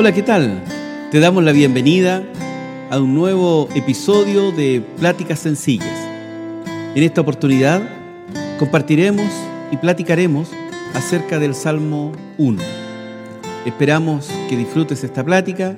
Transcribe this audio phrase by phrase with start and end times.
[0.00, 0.62] Hola, ¿qué tal?
[1.10, 2.24] Te damos la bienvenida
[2.90, 6.08] a un nuevo episodio de Pláticas Sencillas.
[6.94, 7.82] En esta oportunidad
[8.58, 9.30] compartiremos
[9.70, 10.48] y platicaremos
[10.94, 12.62] acerca del Salmo 1.
[13.66, 15.76] Esperamos que disfrutes esta plática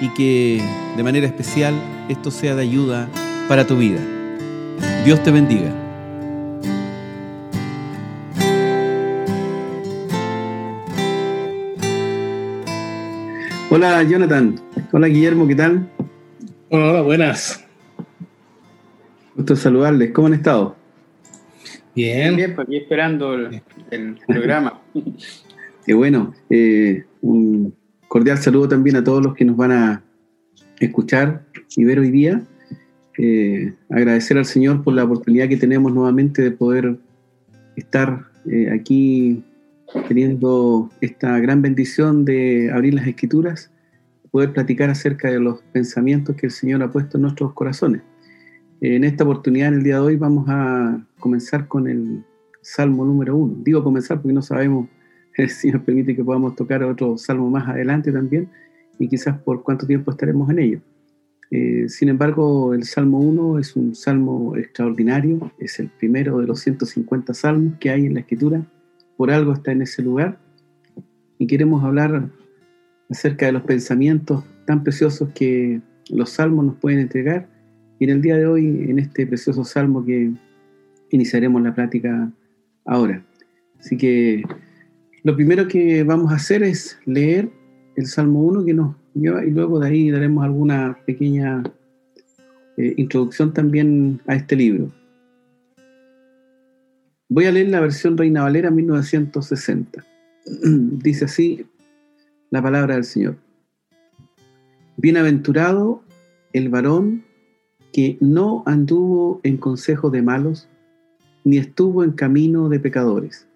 [0.00, 0.60] y que
[0.96, 1.72] de manera especial
[2.08, 3.08] esto sea de ayuda
[3.48, 4.00] para tu vida.
[5.04, 5.89] Dios te bendiga.
[13.72, 14.56] Hola Jonathan,
[14.90, 15.88] hola Guillermo, ¿qué tal?
[16.70, 17.64] Hola, buenas.
[19.36, 20.74] Gusto saludarles, ¿cómo han estado?
[21.94, 22.34] Bien.
[22.34, 24.82] Bien, pues aquí esperando el, programa.
[25.86, 26.34] Qué bueno.
[26.50, 27.72] Eh, un
[28.08, 30.02] cordial saludo también a todos los que nos van a
[30.80, 32.42] escuchar y ver hoy día.
[33.18, 36.96] Eh, agradecer al Señor por la oportunidad que tenemos nuevamente de poder
[37.76, 39.44] estar eh, aquí
[40.08, 43.70] teniendo esta gran bendición de abrir las escrituras,
[44.30, 48.02] poder platicar acerca de los pensamientos que el Señor ha puesto en nuestros corazones.
[48.80, 52.24] En esta oportunidad, en el día de hoy, vamos a comenzar con el
[52.62, 53.54] Salmo número uno.
[53.62, 54.88] Digo comenzar porque no sabemos
[55.48, 58.48] si nos permite que podamos tocar otro salmo más adelante también
[58.98, 60.80] y quizás por cuánto tiempo estaremos en ello.
[61.50, 66.60] Eh, sin embargo, el Salmo 1 es un salmo extraordinario, es el primero de los
[66.60, 68.64] 150 salmos que hay en la escritura
[69.20, 70.38] por algo está en ese lugar
[71.36, 72.30] y queremos hablar
[73.10, 77.46] acerca de los pensamientos tan preciosos que los salmos nos pueden entregar
[77.98, 80.32] y en el día de hoy, en este precioso salmo que
[81.10, 82.32] iniciaremos la plática
[82.86, 83.22] ahora.
[83.78, 84.42] Así que
[85.22, 87.50] lo primero que vamos a hacer es leer
[87.96, 91.62] el Salmo 1 que nos lleva y luego de ahí daremos alguna pequeña
[92.78, 94.90] eh, introducción también a este libro.
[97.32, 100.04] Voy a leer la versión Reina Valera 1960.
[100.64, 101.64] Dice así
[102.50, 103.36] la palabra del Señor.
[104.96, 106.02] Bienaventurado
[106.52, 107.22] el varón
[107.92, 110.68] que no anduvo en consejo de malos,
[111.44, 113.46] ni estuvo en camino de pecadores,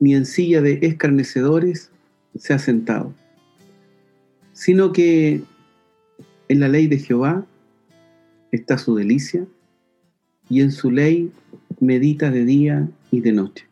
[0.00, 1.92] ni en silla de escarnecedores
[2.34, 3.14] se ha sentado,
[4.54, 5.40] sino que
[6.48, 7.46] en la ley de Jehová
[8.50, 9.46] está su delicia,
[10.48, 11.30] y en su ley
[11.82, 13.66] medita de día y de noche.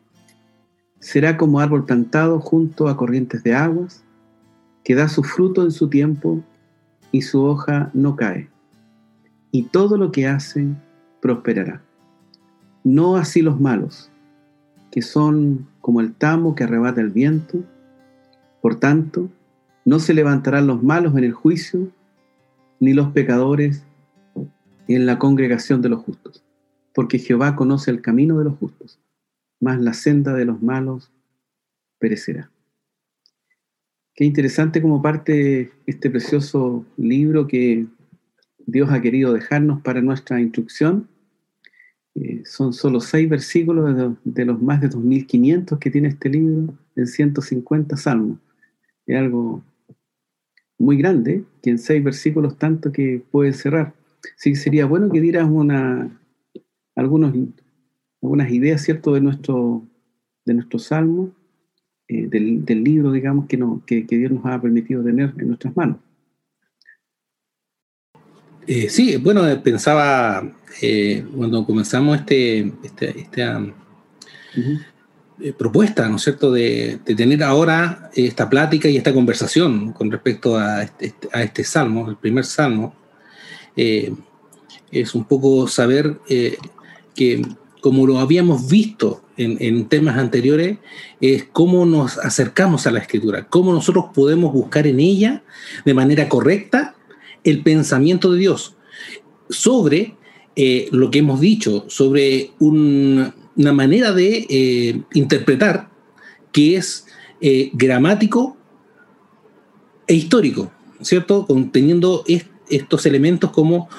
[0.99, 4.03] Será como árbol plantado junto a corrientes de aguas,
[4.83, 6.43] que da su fruto en su tiempo
[7.13, 8.49] y su hoja no cae.
[9.51, 10.67] Y todo lo que hace
[11.21, 11.81] prosperará.
[12.83, 14.11] No así los malos,
[14.91, 17.63] que son como el tamo que arrebata el viento.
[18.61, 19.29] Por tanto,
[19.85, 21.87] no se levantarán los malos en el juicio,
[22.81, 23.83] ni los pecadores
[24.89, 26.43] en la congregación de los justos
[26.93, 28.99] porque Jehová conoce el camino de los justos,
[29.59, 31.11] mas la senda de los malos
[31.99, 32.51] perecerá.
[34.13, 37.87] Qué interesante como parte este precioso libro que
[38.65, 41.07] Dios ha querido dejarnos para nuestra instrucción.
[42.15, 47.07] Eh, son solo seis versículos de, los más de 2.500 que tiene este libro en
[47.07, 48.37] 150 salmos.
[49.05, 49.63] Es algo
[50.77, 53.93] muy grande, que en seis versículos tanto que puede cerrar.
[54.35, 56.11] Sí, sería bueno que dieras una,
[57.01, 57.33] algunos,
[58.21, 59.83] algunas ideas, ¿cierto?, de nuestro,
[60.45, 61.31] de nuestro salmo,
[62.11, 65.47] eh, del, del, libro, digamos, que, no, que, que, Dios nos ha permitido tener en
[65.47, 65.95] nuestras manos.
[68.67, 70.43] Eh, sí, bueno, pensaba
[70.81, 73.71] eh, cuando comenzamos este, este esta uh
[74.57, 75.55] -huh.
[75.55, 80.57] propuesta, ¿no es cierto?, de, de, tener ahora esta plática y esta conversación con respecto
[80.57, 82.93] a este, a este salmo, el primer salmo,
[83.73, 86.19] es un poco saber
[87.15, 87.41] que,
[87.81, 90.77] como lo habíamos visto en, en, temas anteriores,
[91.19, 95.43] es cómo nos acercamos a la escritura, cómo nosotros podemos buscar en ella
[95.85, 96.95] de manera correcta
[97.43, 98.75] el pensamiento de Dios
[99.49, 100.15] sobre
[100.55, 105.89] eh, lo que hemos dicho, sobre un, una manera de eh, interpretar
[106.51, 107.05] que es
[107.39, 108.57] eh, gramático
[110.07, 110.71] e histórico,
[111.01, 111.45] ¿cierto?
[111.47, 113.89] Conteniendo est estos elementos como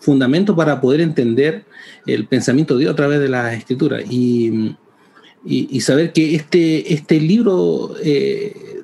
[0.00, 1.64] fundamento para poder entender
[2.06, 4.74] el pensamiento de Dios a través de la escritura y,
[5.44, 8.82] y, saber que este, este libro, eh,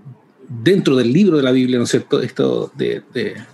[0.49, 3.03] dentro del libro de la Biblia, ¿no es cierto?, esto de,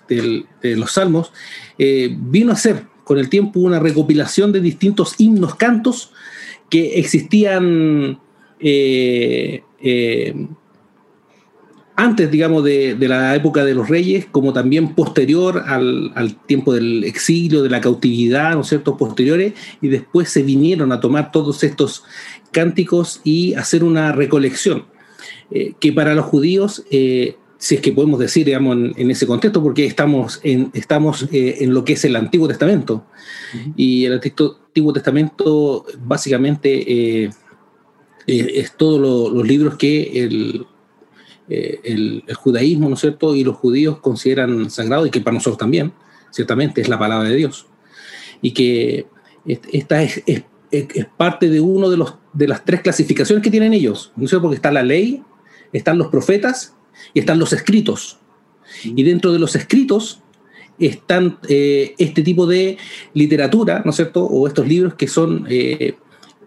[0.08, 1.32] de los salmos,
[1.78, 6.12] eh, vino a ser con el tiempo una recopilación de distintos himnos, cantos
[6.68, 8.18] que existían
[8.60, 9.62] eh,
[12.02, 16.74] antes, digamos, de, de, la época de los reyes, como también posterior al, al, tiempo
[16.74, 21.30] del exilio, de la cautividad, ¿no es cierto?, posteriores, y después se vinieron a tomar
[21.30, 22.02] todos estos
[22.50, 24.86] cánticos y hacer una recolección,
[25.52, 29.62] eh, que para los judíos eh, si es que podemos decir, digamos, en, ese contexto,
[29.62, 33.06] porque estamos, en, estamos eh, en lo que es el Antiguo Testamento.
[33.76, 37.30] Y el Antiguo Testamento básicamente
[38.26, 39.00] es todos
[39.32, 40.66] los libros que el,
[41.84, 45.92] el, judaísmo, ¿no es cierto?, y los judíos consideran sagrados y que para nosotros también,
[46.30, 47.66] ciertamente, es la palabra de Dios.
[48.40, 49.06] Y que
[49.46, 53.72] esta es, es, es parte de uno de, los, de las tres clasificaciones que tienen
[53.72, 54.44] ellos, ¿no es cierto?
[54.44, 55.22] Porque está la ley,
[55.72, 56.74] están los profetas
[57.14, 58.18] y están los escritos.
[58.84, 60.22] Y dentro de los escritos
[60.78, 62.78] están eh, este tipo de
[63.14, 64.24] literatura, ¿no es cierto?
[64.24, 65.94] O estos libros que son eh,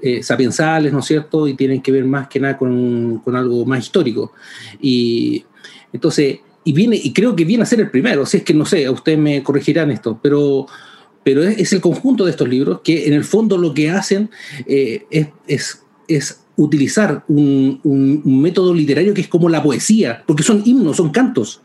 [0.02, 1.48] eh, sapiensales, ¿no es cierto?
[1.48, 4.34] Y tienen que ver más que nada con, con, algo más histórico.
[4.82, 5.46] Y
[5.92, 8.66] entonces, y viene, y creo que viene a ser el primero, si es que no
[8.66, 10.68] sé, ustedes me corregirán esto, pero
[11.24, 14.30] pero es, el conjunto de estos libros que en el fondo lo que hacen
[14.68, 20.62] es, es, es, utilizar un, un, método literario que es como la poesía, porque son
[20.66, 21.62] himnos, son cantos.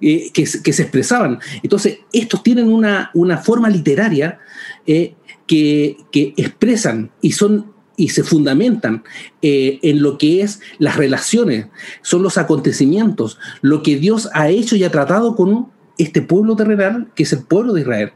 [0.00, 1.38] Eh, que, que, se expresaban.
[1.62, 4.38] Entonces, estos tienen una, una forma literaria
[4.86, 5.14] eh,
[5.46, 5.96] que,
[6.36, 9.04] expresan y son y se fundamentan
[9.40, 11.66] eh, en lo que es las relaciones,
[12.02, 17.12] son los acontecimientos, lo que Dios ha hecho y ha tratado con este pueblo terrenal,
[17.14, 18.12] que es el pueblo de Israel.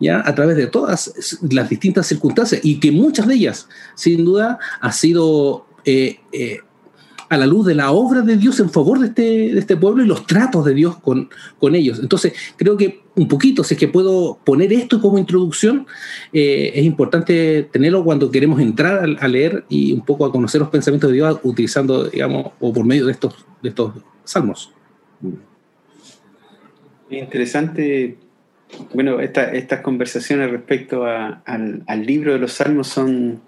[0.00, 0.22] ¿ya?
[0.24, 4.92] a través de todas las distintas circunstancias y que muchas de ellas, sin duda, ha
[4.92, 6.60] sido eh, eh,
[7.28, 10.06] a la luz de la obra de Dios en favor de este, este pueblo y
[10.06, 11.28] los tratos de Dios con,
[11.58, 11.98] con, ellos.
[12.00, 15.86] Entonces, creo que un poquito, si es que puedo poner esto como introducción,
[16.32, 20.60] eh, es importante tenerlo cuando queremos entrar a, a, leer y un poco a conocer
[20.60, 23.92] los pensamientos de Dios utilizando, digamos, o por medio de estos, de estos
[24.24, 24.72] salmos.
[27.10, 28.18] Interesante
[28.92, 33.40] bueno, estas conversaciones respecto al, libro de los salmos son,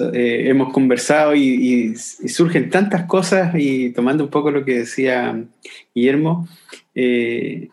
[0.00, 5.44] eh, hemos conversado y, surgen tantas cosas y tomando un poco lo que decía
[5.94, 6.48] Guillermo,
[6.94, 7.68] eh,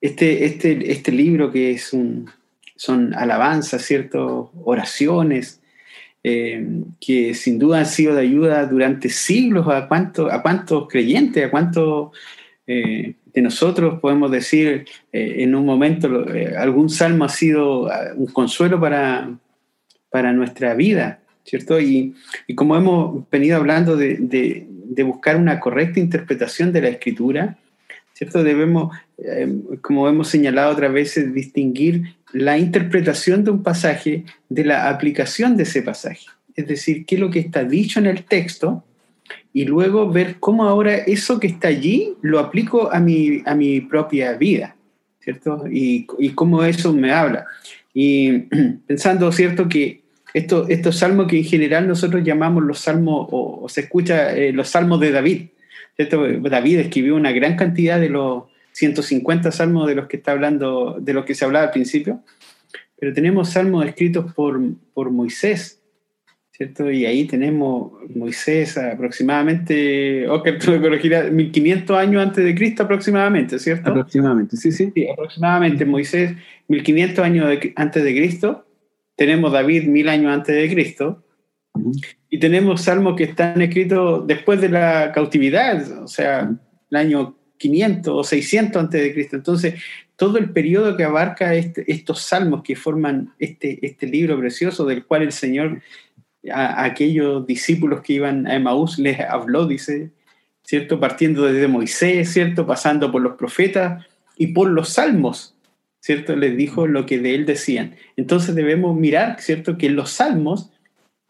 [0.00, 2.30] este, este, este libro que es un,
[2.76, 4.52] son alabanzas, ¿cierto?
[4.64, 5.60] Oraciones,
[6.22, 6.66] eh,
[7.00, 11.50] que sin duda han sido de ayuda durante siglos a, cuánto, a cuántos creyentes, a
[11.50, 12.10] cuántos
[12.66, 16.24] de nosotros podemos decir en un momento,
[16.56, 19.28] algún salmo ha sido ah, un consuelo para,
[20.08, 21.80] para nuestra vida, ¿cierto?
[21.80, 22.14] Y,
[22.46, 27.56] y como hemos venido hablando de, de, buscar una correcta interpretación de la escritura,
[28.12, 28.42] ¿cierto?
[28.42, 29.50] Debemos, eh,
[29.80, 35.62] como hemos señalado otras veces, distinguir la interpretación de un pasaje de la aplicación de
[35.62, 36.26] ese pasaje.
[36.54, 38.84] Es decir, qué es lo que está dicho en el texto
[39.52, 43.80] y luego ver cómo ahora eso que está allí lo aplico a mi, a mi
[43.80, 44.76] propia vida,
[45.20, 45.64] ¿cierto?
[45.70, 47.46] Y, y cómo eso me habla.
[47.94, 48.38] Y
[48.86, 49.68] pensando, ¿cierto?
[49.68, 49.99] Que
[50.34, 54.68] esto, estos salmos que en general nosotros llamamos los salmos, o, se escucha eh, los
[54.68, 55.48] salmos de David,
[55.96, 56.26] ¿cierto?
[56.26, 61.12] David escribió una gran cantidad de los 150 salmos de los que está hablando, de
[61.12, 62.22] los que se hablaba al principio,
[62.98, 64.60] pero tenemos salmos escritos por,
[64.94, 65.80] por Moisés,
[66.92, 73.58] y ahí tenemos Moisés aproximadamente, ok, tú me corregirás, 1500 años antes de Cristo aproximadamente,
[73.58, 73.88] ¿cierto?
[73.88, 74.92] Aproximadamente, sí, sí.
[74.94, 76.34] Sí, aproximadamente Moisés
[76.68, 78.66] 1500 años antes de Cristo,
[79.20, 81.22] tenemos David mil años antes de Cristo,
[82.30, 86.50] y tenemos salmos que están escritos después de la cautividad, o sea,
[86.90, 89.36] el año 500 o 600 antes de Cristo.
[89.36, 89.74] Entonces,
[90.16, 95.04] todo el periodo que abarca este, estos salmos que forman este, este libro precioso del
[95.04, 95.82] cual el Señor
[96.50, 100.12] a, aquellos discípulos que iban a Emaús les habló, dice,
[100.62, 100.98] ¿cierto?
[100.98, 102.66] Partiendo desde Moisés, ¿cierto?
[102.66, 104.02] Pasando por los profetas
[104.38, 105.54] y por los salmos,
[106.00, 106.34] ¿cierto?
[106.36, 107.94] Les dijo lo que de él decían.
[108.16, 109.78] Entonces debemos mirar, ¿cierto?
[109.78, 110.70] Que en los salmos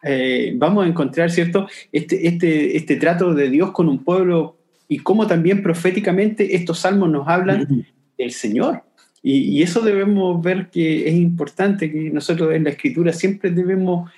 [0.03, 1.69] eh, vamos a encontrar, ¿cierto?
[1.93, 4.57] Este, este, este trato de Dios con un pueblo
[4.89, 7.87] y cómo también proféticamente estos salmos nos hablan
[8.17, 8.83] del Señor.
[9.23, 14.11] Y, y, eso debemos ver que es importante, que nosotros en la escritura siempre debemos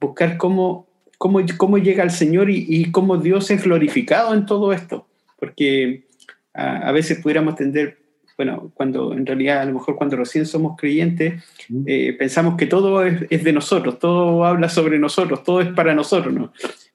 [0.00, 0.88] buscar cómo,
[1.18, 5.06] cómo, cómo llega el Señor y, cómo Dios es glorificado en todo esto.
[5.38, 6.04] Porque
[6.54, 7.98] a, veces pudiéramos tender,
[8.40, 11.44] bueno, cuando en realidad a lo mejor cuando recién somos creyentes,
[11.84, 15.94] eh, pensamos que todo es, es, de nosotros, todo habla sobre nosotros, todo es para
[15.94, 16.50] nosotros, ¿no?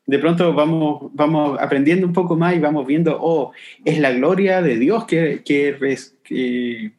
[0.07, 3.51] De pronto vamos, vamos aprendiendo un poco más y vamos viendo, oh,
[3.83, 5.77] es la gloria de Dios que, que,
[6.23, 6.91] que,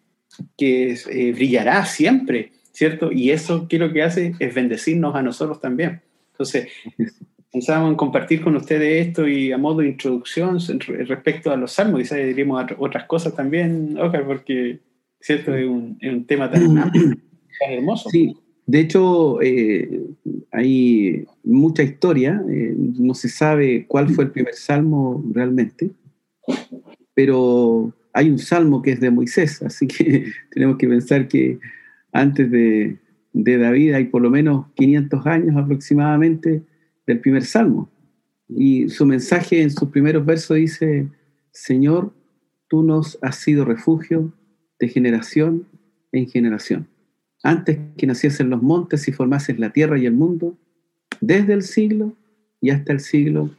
[0.56, 2.52] que eh, brillará siempre.
[2.70, 3.10] ¿cierto?
[3.10, 6.02] Y eso que lo que hace es bendecirnos a nosotros también.
[6.32, 6.68] Entonces,
[7.56, 10.58] pensábamos en compartir con ustedes esto y a modo de introducción
[11.08, 14.80] respecto a los salmos, quizás diríamos otras cosas también, Oscar, porque,
[15.20, 15.54] ¿cierto?
[15.54, 17.18] Es un, es un tema tan, tan,
[17.70, 18.10] hermoso.
[18.10, 18.36] Sí,
[18.66, 20.02] de hecho, eh,
[20.52, 25.92] hay mucha historia, eh, no se sabe cuál fue el primer salmo realmente.
[27.14, 31.58] pero hay un salmo que es de Moisés, así que tenemos que pensar que
[32.12, 32.98] antes de,
[33.32, 36.62] de David hay por lo menos 500 años aproximadamente
[37.06, 37.90] del primer salmo.
[38.48, 41.08] Y su mensaje en sus primeros versos dice,
[41.50, 42.12] Señor,
[42.68, 44.32] tú nos has sido refugio
[44.78, 45.66] de generación
[46.12, 46.88] en generación.
[47.42, 50.56] Antes que naciesen los montes y formases la tierra y el mundo,
[51.20, 52.14] desde el siglo
[52.60, 53.50] y hasta el siglo,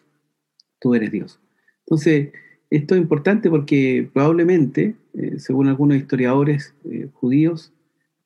[0.80, 1.40] tú eres Dios.
[1.86, 2.30] Entonces,
[2.70, 7.74] esto es importante porque probablemente, eh, según algunos historiadores eh, judíos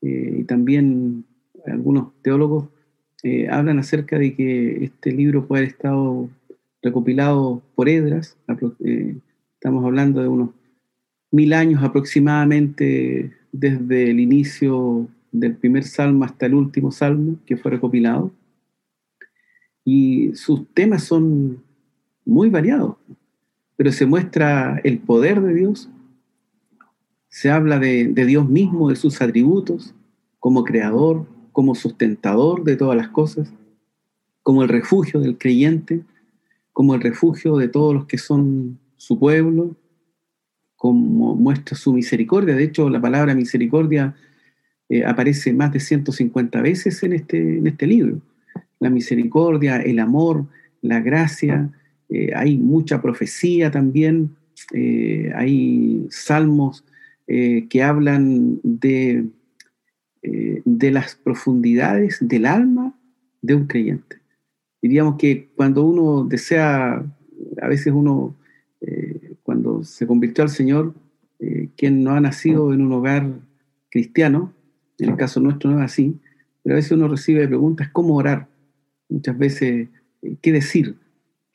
[0.01, 1.25] eh, y también
[1.65, 2.69] algunos teólogos,
[3.49, 6.29] hablan acerca de que este libro puede haber estado
[6.81, 8.37] recopilado por Edras,
[9.53, 10.49] estamos hablando de unos
[11.31, 17.71] mil años aproximadamente desde el inicio del primer salmo hasta el último salmo que fue
[17.71, 18.31] recopilado.
[19.83, 21.63] Y sus temas son
[22.25, 22.95] muy variados,
[23.75, 25.89] pero se muestra el poder de Dios,
[27.29, 29.95] se habla de, Dios mismo, de sus atributos,
[30.39, 33.51] como creador, como sustentador de todas las cosas,
[34.43, 36.01] como el refugio del creyente,
[36.73, 39.75] como el refugio de todos los que son su pueblo,
[40.75, 42.55] como muestra su misericordia.
[42.55, 44.15] De hecho, la palabra misericordia
[44.89, 48.19] eh, aparece más de 150 veces en este, en este libro.
[48.79, 50.47] La misericordia, el amor,
[50.81, 51.69] la gracia,
[52.09, 54.35] eh, hay mucha profecía también,
[54.73, 56.83] eh, hay salmos
[57.27, 59.23] que hablan de,
[60.23, 62.93] de las profundidades del alma
[63.41, 64.17] de un creyente.
[64.81, 67.03] Diríamos que cuando uno desea,
[67.61, 68.35] a veces uno
[69.43, 70.93] cuando se convirtió al Señor,
[71.39, 73.27] eh, quien no ha nacido en un hogar
[73.89, 74.53] cristiano,
[74.99, 76.19] en el caso nuestro no es así,
[76.63, 78.47] pero a veces uno recibe preguntas, ¿cómo orar?
[79.09, 79.89] Muchas veces,
[80.21, 80.95] eh, ¿qué decir?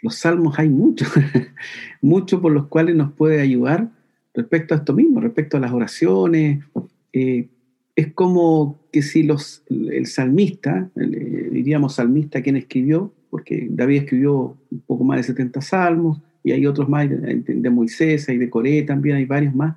[0.03, 1.09] Los salmos hay muchos,
[2.03, 3.91] muchos por los cuales nos puede ayudar
[4.35, 6.65] respecto a esto mismo, respecto a las oraciones.
[7.13, 7.49] Eh,
[7.97, 14.81] es como que si los, el salmista, diríamos salmista quien escribió, porque David escribió un
[14.87, 19.17] poco más de 70 salmos, y hay otros más, de Moisés, hay de Coré también,
[19.17, 19.77] hay varios más,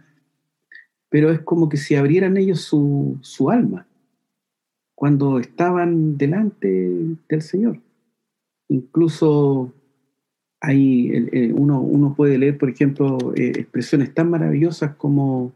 [1.10, 3.88] pero es como que si abrieran ellos su, su alma
[4.94, 6.68] cuando estaban delante
[7.30, 7.80] del Señor.
[8.68, 9.74] Incluso
[10.60, 15.54] hay, uno, uno puede leer, por ejemplo, eh, expresiones tan maravillosas como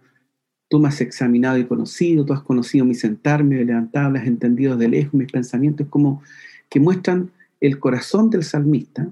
[0.74, 4.76] tú me has examinado y conocido, tú has conocido mi sentarme, mi levantar, has entendido
[4.76, 6.24] de lejos mis pensamientos, como
[6.68, 9.08] que muestran el corazón del salmista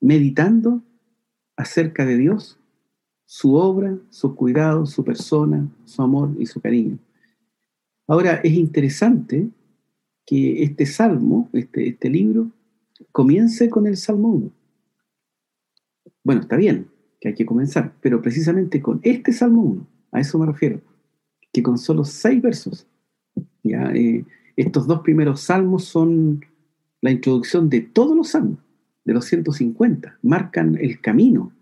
[0.00, 0.80] meditando
[1.56, 2.60] acerca de Dios,
[3.24, 7.00] su obra, su cuidado, su persona, su amor y su cariño.
[8.06, 9.48] Ahora, es interesante
[10.24, 12.52] que este salmo, este, este libro,
[13.10, 14.50] comience con el Salmo 1.
[16.22, 16.86] Bueno, está bien
[17.20, 20.80] que hay que comenzar, pero precisamente con este Salmo 1, a eso me refiero,
[21.52, 22.86] que con solo seis versos,
[23.62, 24.24] ya, eh,
[24.56, 26.44] estos dos primeros salmos son
[27.00, 28.58] la introducción de todos los salmos
[29.04, 31.52] de los 150, marcan el camino.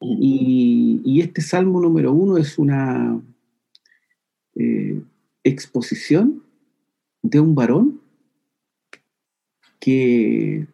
[0.00, 3.20] Y, este salmo número uno es una
[4.54, 5.02] eh,
[5.42, 6.42] exposición
[7.22, 8.00] de un varón
[9.80, 10.66] que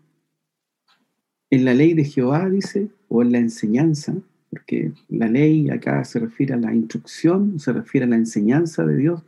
[1.50, 4.14] en la ley de Jehová dice, o en la enseñanza,
[4.50, 8.96] porque la ley acá se refiere a la instrucción, se refiere a la enseñanza de
[8.96, 9.22] Dios,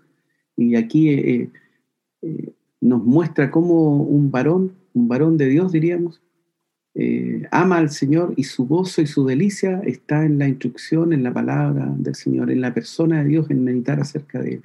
[0.56, 1.50] y aquí eh,
[2.22, 6.20] eh, nos muestra cómo un varón, un varón de Dios diríamos,
[6.94, 11.22] eh, ama al Señor y su gozo y su delicia está en la instrucción, en
[11.22, 14.62] la palabra del Señor, en la persona de Dios, en meditar acerca de Él.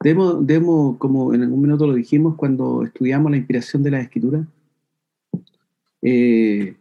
[0.00, 4.46] Debemos, como en algún minuto lo dijimos cuando estudiamos la inspiración de la Escritura,
[6.02, 6.76] eh,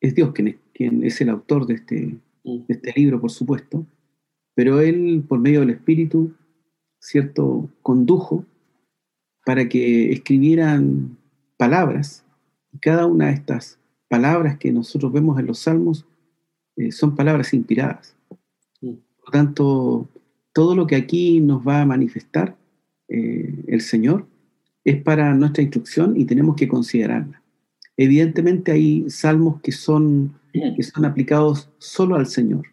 [0.00, 3.86] es Dios quien es, quien es, el autor de este, de este libro, por supuesto,
[4.54, 6.34] pero Él, por medio del Espíritu,
[6.98, 8.44] ¿cierto?, condujo
[9.44, 11.16] para que escribieran
[11.56, 12.24] palabras
[12.72, 16.06] y cada una de estas palabras que nosotros vemos en los salmos
[16.76, 18.16] eh, son palabras inspiradas.
[18.80, 18.94] Mm.
[19.16, 20.08] Por lo tanto,
[20.52, 22.56] todo lo que aquí nos va a manifestar
[23.08, 24.26] eh, el Señor
[24.84, 27.39] es para nuestra instrucción y tenemos que considerarla.
[27.96, 32.66] Evidentemente hay salmos que son, que son aplicados solo al Señor.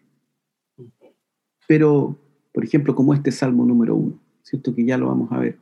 [1.66, 2.18] Pero,
[2.52, 4.74] por ejemplo, como este salmo número uno, ¿cierto?
[4.74, 5.58] Que ya lo vamos a ver.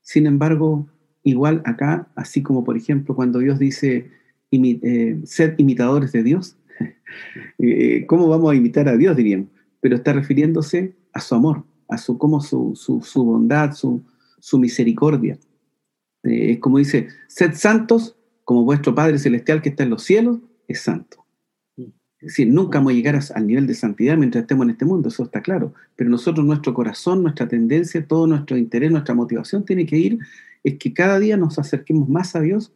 [0.00, 0.88] Sin embargo,
[1.22, 4.10] igual acá, así como por ejemplo cuando Dios dice,
[4.50, 6.56] eh, sed imitadores de Dios,
[7.58, 9.48] eh, ¿cómo vamos a imitar a Dios, diríamos?
[9.80, 14.02] Pero está refiriéndose a su amor, a su, como su, su, bondad, su,
[14.38, 15.38] su misericordia.
[16.24, 18.16] Eh, es como dice, sed santos
[18.50, 21.24] como vuestro Padre Celestial que está en los cielos es santo.
[21.76, 21.86] Es
[22.18, 25.22] decir, nunca vamos a llegar al nivel de santidad mientras estemos en este mundo, eso
[25.22, 25.72] está claro.
[25.94, 30.18] Pero nosotros, nuestro corazón, nuestra tendencia, todo nuestro interés, nuestra motivación tiene que ir,
[30.64, 32.72] es que cada día nos acerquemos más a Dios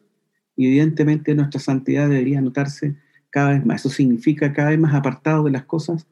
[0.54, 2.94] y evidentemente nuestra santidad debería notarse
[3.30, 3.80] cada vez más.
[3.80, 6.06] Eso significa cada vez más apartado de las cosas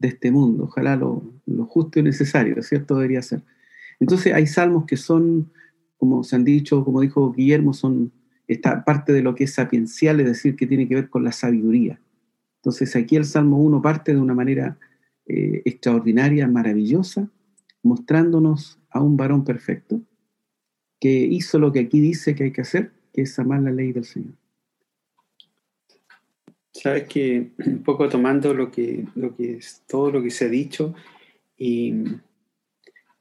[0.00, 0.64] de este mundo.
[0.64, 2.96] Ojalá lo, lo justo y necesario, ¿cierto?
[2.96, 3.44] Debería ser.
[4.00, 5.52] Entonces hay salmos que son,
[5.98, 8.10] como se han dicho, como dijo Guillermo, son
[8.48, 11.32] esta parte de lo que es sapiencial, es decir, que tiene que ver con la
[11.32, 12.00] sabiduría.
[12.56, 14.78] Entonces aquí el Salmo 1 parte de una manera
[15.26, 17.30] eh, extraordinaria, maravillosa,
[17.82, 20.00] mostrándonos a un varón perfecto
[21.00, 23.92] que hizo lo que aquí dice que hay que hacer, que es amar la ley
[23.92, 24.34] del Señor.
[26.72, 30.48] Sabes que un poco tomando lo que, lo que es todo lo que se ha
[30.48, 30.94] dicho
[31.56, 31.94] y,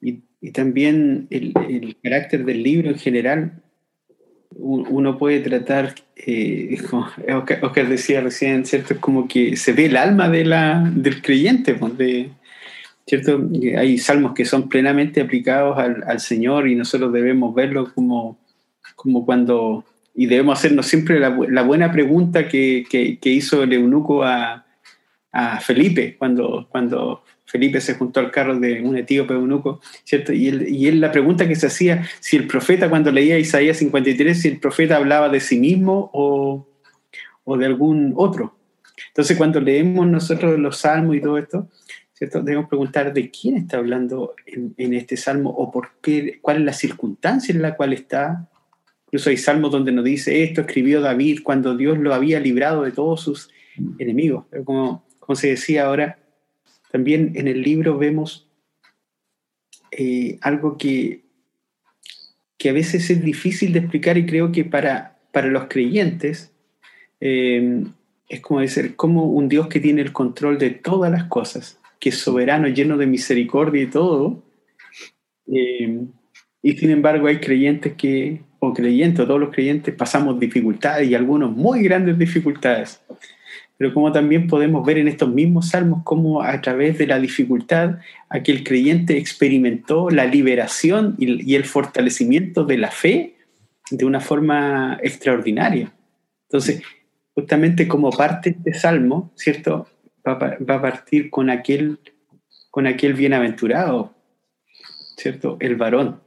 [0.02, 3.64] y, también el, el, carácter del libro en general,
[4.60, 6.78] uno puede tratar, eh,
[7.62, 8.94] Oscar, decía recién, ¿cierto?
[8.94, 12.30] Es como que se ve el alma de la, del creyente, pues, de,
[13.06, 13.50] ¿cierto?
[13.78, 18.38] Hay salmos que son plenamente aplicados al, al Señor y nosotros debemos verlo como,
[18.96, 23.74] como cuando, y debemos hacernos siempre la, la buena pregunta que, que, que, hizo el
[23.74, 24.67] eunuco a,
[25.32, 30.34] a Felipe cuando, cuando Felipe se juntó al carro de un etíope eunuco, ¿cierto?
[30.34, 33.78] Y él, y él la pregunta que se hacía, si el profeta cuando leía Isaías
[33.78, 36.68] 53, si el profeta hablaba de sí mismo o,
[37.46, 38.58] o de algún otro.
[39.10, 41.70] Entonces cuando leemos nosotros los salmos y todo esto,
[42.14, 42.42] ¿cierto?
[42.42, 46.64] Debemos preguntar de quién está hablando en, en, este salmo o por qué, cuál es
[46.64, 48.50] la circunstancia en la cual está.
[49.06, 52.92] Incluso hay salmos donde nos dice esto escribió David cuando Dios lo había librado de
[52.92, 53.50] todos sus
[54.00, 54.46] enemigos.
[54.66, 56.18] Como, como se decía ahora,
[56.90, 58.48] también en el libro vemos
[59.92, 61.26] eh, algo que,
[62.58, 66.54] que a veces es difícil de explicar y creo que para, para los creyentes
[67.20, 67.84] eh,
[68.30, 72.10] es como decir, como un Dios que tiene el control de todas las cosas, que
[72.10, 74.44] es soberano, lleno de misericordia y todo.
[75.48, 76.06] Eh,
[76.62, 81.52] y sin embargo hay creyentes que, o creyentes, todos los creyentes pasamos dificultades y algunos
[81.52, 83.02] muy grandes dificultades
[83.78, 88.00] pero como también podemos ver en estos mismos salmos cómo a través de la dificultad
[88.28, 93.36] aquel creyente experimentó la liberación y, el fortalecimiento de la fe
[93.92, 95.94] de una forma extraordinaria.
[96.50, 96.82] Entonces,
[97.36, 99.88] justamente como parte de este salmo, ¿cierto?
[100.28, 102.00] Va, va, a partir con aquel,
[102.72, 104.14] con aquel bienaventurado,
[105.18, 105.58] ¿cierto?
[105.60, 106.20] El varón.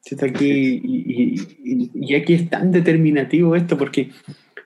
[0.00, 0.26] ¿Cierto?
[0.26, 4.10] Aquí, y, y, y aquí es tan determinativo esto porque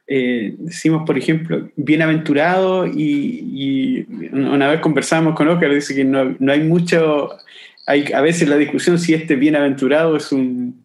[0.09, 6.53] eh, decimos, por ejemplo, bienaventurado y, una vez conversamos con Oscar, dice que no, no,
[6.53, 7.31] hay mucho,
[7.87, 10.85] hay a veces la discusión si este bienaventurado es un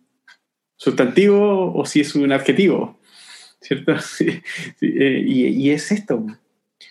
[0.75, 2.99] sustantivo o si es un adjetivo,
[3.61, 3.95] ¿cierto?
[4.81, 6.25] Eh, y, y, es esto.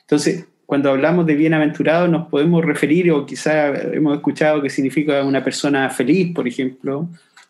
[0.02, 5.42] Entonces, cuando hablamos de bienaventurado nos podemos referir, o quizá hemos escuchado que significa una
[5.42, 7.08] persona feliz, por ejemplo,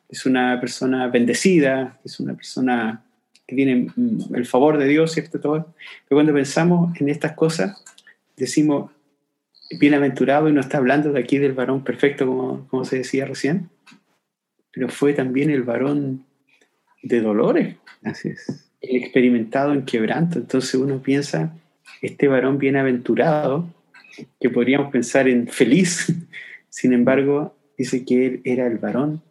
[0.09, 3.05] es una persona bendecida, es una persona
[3.51, 5.41] que tienen mm, el favor de Dios, ¿cierto?
[5.41, 5.75] Todo.
[6.09, 7.85] Pero cuando pensamos en estas cosas,
[8.37, 8.91] decimos,
[9.79, 13.69] bienaventurado, y no está hablando de aquí del varón perfecto, como, como se decía recién,
[14.73, 16.25] pero fue también el varón
[17.03, 17.77] de dolores.
[18.05, 18.71] Así es.
[18.81, 20.39] El experimentado en quebranto.
[20.39, 21.55] Entonces uno piensa,
[22.01, 23.69] este varón bienaventurado,
[24.41, 26.13] que podríamos pensar en feliz,
[26.69, 29.23] sin embargo, dice que él era el varón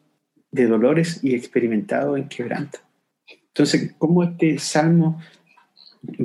[0.52, 2.80] de dolores y experimentado en quebranto.
[3.60, 5.22] Entonces, ¿cómo este salmo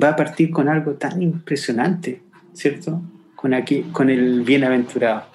[0.01, 2.21] va a partir con algo tan impresionante,
[2.53, 3.01] ¿cierto?
[3.35, 5.25] Con, aquí, con el bienaventurado,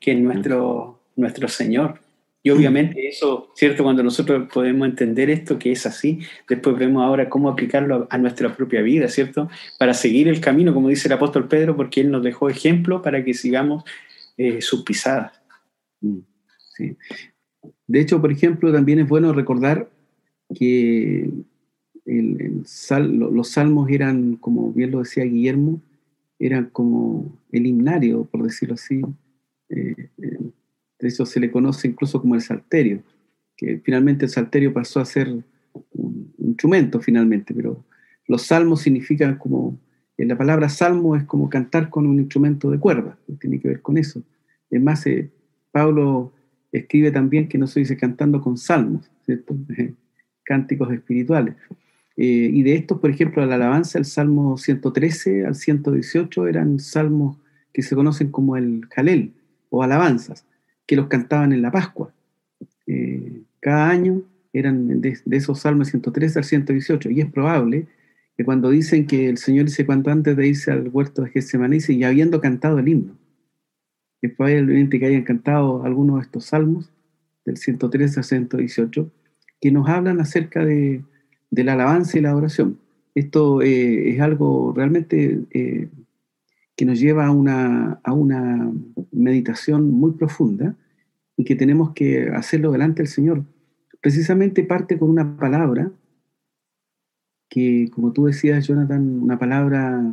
[0.00, 2.00] que es nuestro, nuestro Señor.
[2.42, 3.82] Y obviamente eso, ¿cierto?
[3.82, 8.56] Cuando nosotros podemos entender esto, que es así, después vemos ahora cómo aplicarlo a nuestra
[8.56, 9.50] propia vida, ¿cierto?
[9.78, 13.22] Para seguir el camino, como dice el apóstol Pedro, porque él nos dejó ejemplo para
[13.22, 13.84] que sigamos
[14.38, 15.38] eh, sus pisadas.
[16.00, 16.20] Mm,
[16.78, 16.96] sí.
[17.86, 19.90] De hecho, por ejemplo, también es bueno recordar
[20.54, 21.30] que
[22.04, 22.64] el,
[23.08, 25.80] los salmos eran, como bien lo decía Guillermo,
[26.38, 29.00] eran como el himnario, por decirlo así.
[29.68, 30.38] Eh, eh,
[30.98, 33.02] de eso se le conoce incluso como el salterio,
[33.56, 35.28] que finalmente el salterio pasó a ser
[35.92, 37.84] un instrumento finalmente, pero
[38.26, 39.78] los salmos significan como,
[40.16, 43.82] en la palabra salmo es como cantar con un instrumento de cuerda, tiene que ver
[43.82, 44.22] con eso.
[44.70, 45.30] Además, eh,
[45.70, 46.32] Pablo
[46.70, 49.56] escribe también que no se dice cantando con salmos, ¿cierto?
[50.44, 51.54] cánticos espirituales.
[52.16, 57.38] Eh, y de estos, por ejemplo, la alabanza, el Salmo 113 al 118 eran salmos
[57.72, 59.32] que se conocen como el Jalel
[59.70, 60.44] o alabanzas,
[60.86, 62.12] que los cantaban en la Pascua.
[62.86, 67.86] Eh, cada año eran de, esos salmos 113 al 118, y es probable
[68.36, 71.76] que cuando dicen que el Señor dice cuanto antes de irse al huerto de Getsemaní,
[71.76, 73.16] dice, y habiendo cantado el himno,
[74.20, 76.90] que probablemente que hayan cantado algunos de estos salmos,
[77.44, 79.10] del 113 al 118,
[79.62, 81.04] que nos hablan acerca de,
[81.52, 82.78] la alabanza y la oración.
[83.14, 85.88] Esto eh, es algo realmente eh,
[86.76, 88.72] que nos lleva a una, a una
[89.12, 90.74] meditación muy profunda
[91.36, 93.44] y que tenemos que hacerlo delante del Señor.
[94.00, 95.92] Precisamente parte con una palabra
[97.48, 100.12] que, como tú decías, Jonathan, una palabra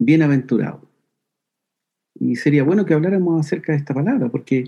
[0.00, 0.80] bienaventurado.
[2.18, 4.64] Y sería bueno que habláramos acerca de esta palabra, porque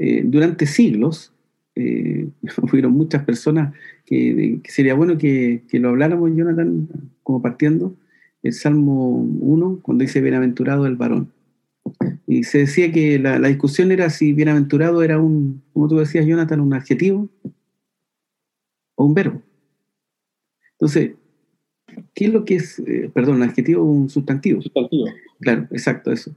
[0.00, 1.32] eh, durante siglos
[1.78, 2.28] eh,
[2.62, 6.88] hubieron muchas personas que, sería bueno que, lo habláramos, Jonathan,
[7.22, 7.94] como partiendo,
[8.42, 11.32] el Salmo 1, cuando dice bienaventurado el varón.
[12.26, 16.26] Y se decía que la, la, discusión era si bienaventurado era un, como tú decías,
[16.26, 17.28] Jonathan, un adjetivo
[18.96, 19.42] o un verbo.
[20.72, 21.12] Entonces,
[22.14, 24.60] ¿qué es lo que es, eh, perdón, un adjetivo o un sustantivo?
[24.60, 25.06] Sustantivo.
[25.40, 26.34] Claro, exacto, eso.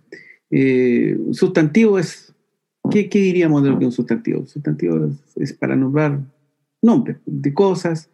[0.49, 2.30] Eh, sustantivo es,
[2.91, 4.39] ¿qué, diríamos de lo que es un sustantivo?
[4.41, 6.19] Un sustantivo es, para nombrar
[6.81, 8.09] nombres de cosas,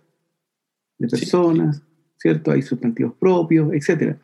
[0.98, 1.82] de personas,
[2.18, 2.52] ¿cierto?
[2.52, 4.16] Hay sustantivos propios, etc.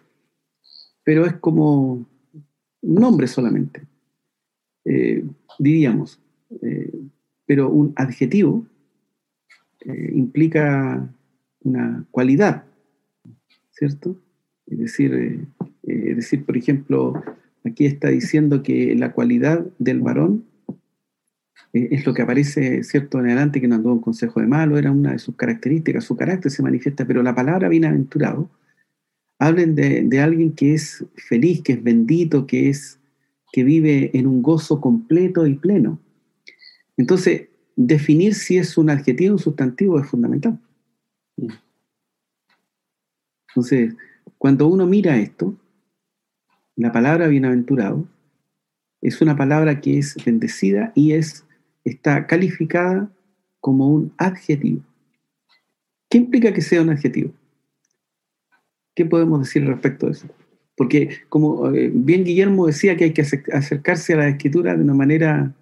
[1.04, 2.08] Pero es como un
[2.82, 3.86] nombre solamente,
[4.86, 5.24] eh,
[5.60, 6.20] diríamos.
[7.46, 8.66] pero un adjetivo
[10.14, 11.10] implica
[11.64, 12.64] una cualidad,
[13.72, 14.16] ¿cierto?
[14.68, 15.46] Es decir, eh,
[15.84, 17.22] eh, decir, por ejemplo,
[17.64, 20.46] aquí está diciendo que la cualidad del varón
[21.74, 24.78] eh, es lo que aparece, ¿cierto?, en adelante, que no andó en consejo de malo,
[24.78, 28.50] era una de sus características, su carácter se manifiesta, pero la palabra bienaventurado,
[29.40, 33.00] hablen de, de alguien que es feliz, que es bendito, que es
[33.52, 36.00] que vive en un gozo completo y pleno.
[36.98, 40.60] Entonces, definir si es un adjetivo o un sustantivo es fundamental.
[43.50, 43.96] Entonces,
[44.38, 45.56] cuando uno mira esto,
[46.76, 48.08] la palabra bienaventurado
[49.02, 51.46] es una palabra que es bendecida y es,
[51.84, 53.12] está calificada
[53.60, 54.82] como un adjetivo.
[56.10, 57.32] ¿Qué implica que sea un adjetivo?
[58.96, 60.28] ¿Qué podemos decir respecto a eso?
[60.76, 64.94] Porque como eh, bien Guillermo decía que hay que acercarse a la escritura de una
[64.94, 65.54] manera,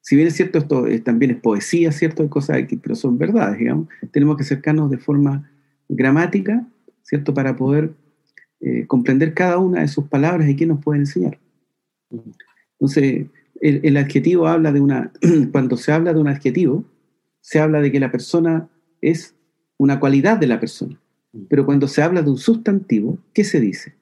[0.00, 2.22] si bien es cierto, esto también es poesía, ¿cierto?
[2.22, 3.88] Hay cosas que, pero son verdades, digamos.
[4.12, 5.50] Tenemos que acercarnos de forma
[5.88, 6.66] gramática
[7.10, 7.34] ¿cierto?
[7.34, 7.92] Para poder
[8.60, 11.38] eh, comprender cada una de sus palabras y qué nos puede enseñar.
[12.78, 13.26] Entonces,
[13.60, 15.12] el, adjetivo habla de una,
[15.52, 16.84] cuando se habla de un adjetivo,
[17.40, 18.68] se habla de que la persona
[19.00, 19.34] es
[19.78, 21.00] una cualidad de la persona.
[21.48, 23.94] Pero cuando se habla de un sustantivo, ¿qué se dice?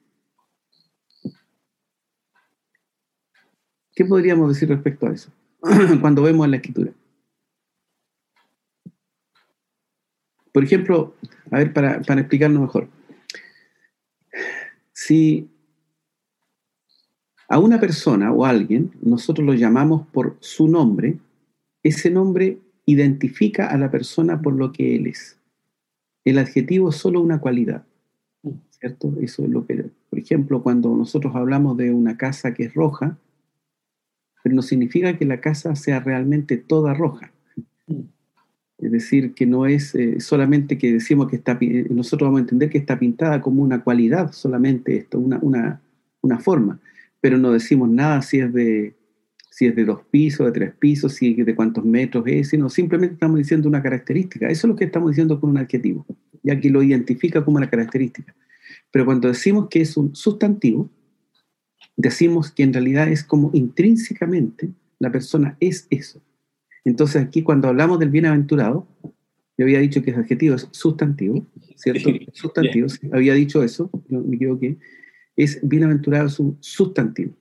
[3.95, 5.31] ¿Qué podríamos decir respecto a eso?
[6.01, 6.91] cuando vemos en la escritura.
[10.51, 11.15] Por ejemplo,
[11.51, 12.89] a ver, para, para explicarnos mejor.
[15.09, 15.49] Si
[17.47, 21.17] a una persona o alguien nosotros lo llamamos por su nombre,
[21.81, 25.39] ese nombre identifica a la persona por lo que él es.
[26.25, 27.87] El adjetivo es solo una cualidad,
[28.69, 29.11] ¿cierto?
[29.19, 33.17] Eso es lo que, por ejemplo, cuando nosotros hablamos de una casa que es roja,
[34.43, 37.31] pero no significa que la casa sea realmente toda roja.
[38.89, 41.59] Es decir, que no es eh, solamente que decimos que está,
[41.91, 45.79] nosotros vamos a entender que está pintada como una cualidad solamente esto, una, una,
[46.21, 46.79] una forma,
[47.21, 48.95] pero no decimos nada si es de
[49.51, 53.13] si es de dos pisos, de tres pisos, si de cuántos metros es, sino simplemente
[53.13, 54.47] estamos diciendo una característica.
[54.47, 56.03] Eso es lo que estamos diciendo con un adjetivo,
[56.41, 58.33] ya que lo identifica como una característica.
[58.89, 60.89] Pero cuando decimos que es un sustantivo,
[61.95, 66.21] decimos que en realidad es como intrínsecamente la persona es eso.
[66.89, 68.87] Entonces aquí cuando hablamos del bienaventurado,
[69.57, 72.09] yo había dicho que es adjetivo, es sustantivo, ¿cierto?
[72.33, 74.77] Sustantivo, había dicho eso, yo me equivoqué.
[75.35, 77.35] Es bienaventurado es un sustantivo.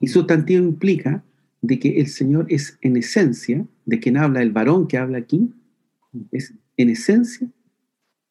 [0.00, 1.22] Y sustantivo implica
[1.62, 5.52] de que el Señor es en esencia, de quien habla el varón que habla aquí,
[6.32, 7.48] es en esencia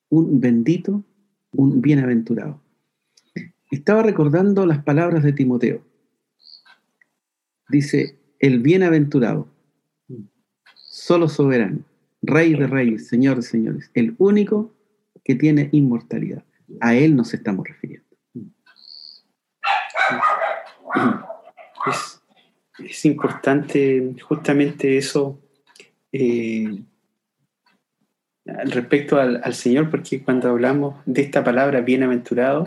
[0.09, 1.05] un bendito,
[1.53, 2.61] un bienaventurado.
[3.71, 5.81] Estaba recordando las palabras de Timoteo.
[7.69, 9.58] Dice, el bienaventurado
[10.99, 11.79] solo soberano,
[12.21, 14.73] rey de reyes, señor de señores, el único
[15.23, 16.43] que tiene inmortalidad.
[16.81, 18.05] A él nos estamos refiriendo.
[22.85, 25.39] Es, importante justamente eso
[26.11, 26.83] eh,
[28.45, 32.65] respecto al, Señor, porque cuando hablamos de esta palabra bienaventurado,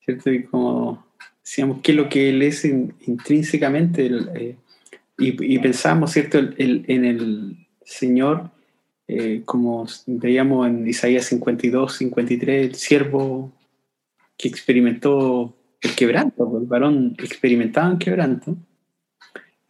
[0.00, 0.30] ¿cierto?
[0.30, 1.06] Y como
[1.42, 4.06] decíamos, ¿qué es lo que Él es intrínsecamente?
[4.34, 4.56] Eh,
[5.26, 8.50] y, pensamos, ¿cierto?, en el Señor
[9.14, 13.52] eh, como veíamos en Isaías 52, 53, el siervo
[14.38, 18.56] que experimentó el quebranto, el varón experimentaba en quebranto,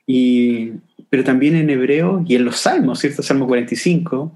[0.06, 0.72] y,
[1.08, 3.22] pero también en hebreo y en los salmos, ¿cierto?
[3.22, 4.32] Salmo 45,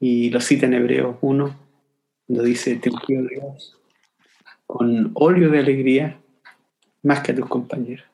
[0.00, 1.58] y lo cita en hebreo 1,
[2.26, 3.76] cuando dice, te ungió Dios
[4.66, 6.20] con óleo de alegría
[7.02, 8.06] más que a tus compañeros.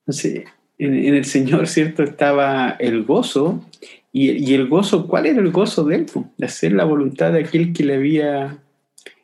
[0.00, 0.44] Entonces,
[0.78, 2.02] en, el Señor, ¿cierto?
[2.02, 3.64] Estaba el gozo,
[4.12, 6.06] y, el gozo, ¿cuál era el gozo de él?
[6.38, 8.58] De hacer la voluntad de aquel que le había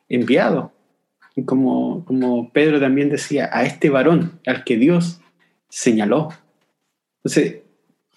[0.09, 0.73] enviado.
[1.47, 5.21] Como, como Pedro también decía, a este varón, al que Dios
[5.69, 6.29] señaló.
[7.19, 7.63] Entonces,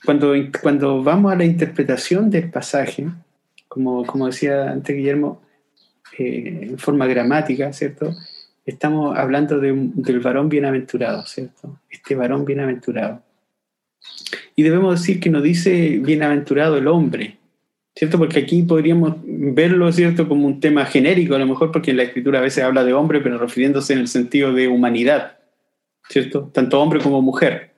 [0.05, 3.07] cuando, cuando vamos a la interpretación del pasaje,
[3.67, 5.41] como, como decía antes Guillermo,
[6.17, 8.13] eh, en forma gramática, ¿cierto?
[8.65, 11.79] Estamos hablando del varón bienaventurado, ¿cierto?
[11.89, 13.23] Este varón bienaventurado.
[14.55, 17.37] Y debemos decir que no dice bienaventurado el hombre,
[17.95, 18.17] ¿cierto?
[18.17, 22.03] Porque aquí podríamos verlo, ¿cierto?, como un tema genérico, a lo mejor porque en la
[22.03, 25.37] escritura a veces habla de hombre, pero refiriéndose en el sentido de humanidad,
[26.09, 26.49] ¿cierto?
[26.53, 27.73] Tanto hombre como mujer.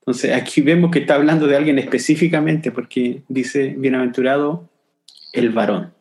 [0.00, 4.70] Entonces aquí vemos que está hablando de alguien específicamente porque dice bienaventurado
[5.34, 5.92] el varón,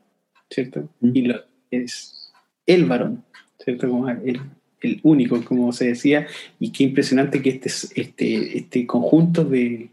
[0.50, 0.89] ¿cierto?
[1.02, 2.32] Y lo, es
[2.65, 3.26] el varón,
[3.60, 3.89] ¿cierto?
[3.89, 4.39] Como el,
[4.81, 6.27] el, único, como se decía,
[6.59, 9.89] y qué impresionante que este, este, este conjunto de,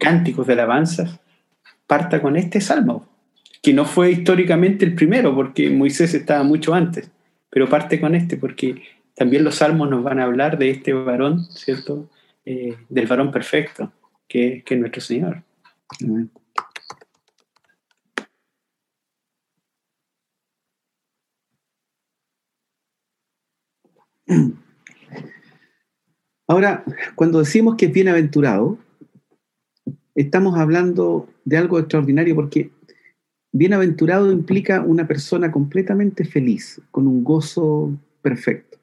[0.00, 1.20] cánticos, de alabanzas,
[1.86, 3.06] parta con este salmo,
[3.62, 7.10] que no fue históricamente el primero, porque Moisés estaba mucho antes,
[7.50, 8.82] pero parte con este, porque
[9.14, 12.08] también los salmos nos van a hablar de este varón, ¿cierto?
[12.44, 13.92] Eh, del varón perfecto,
[14.28, 15.42] que, que es nuestro Señor.
[26.46, 28.78] Ahora, cuando decimos que es bienaventurado,
[30.14, 32.70] estamos hablando de algo extraordinario porque
[33.52, 38.78] bienaventurado implica una persona completamente feliz, con un gozo perfecto.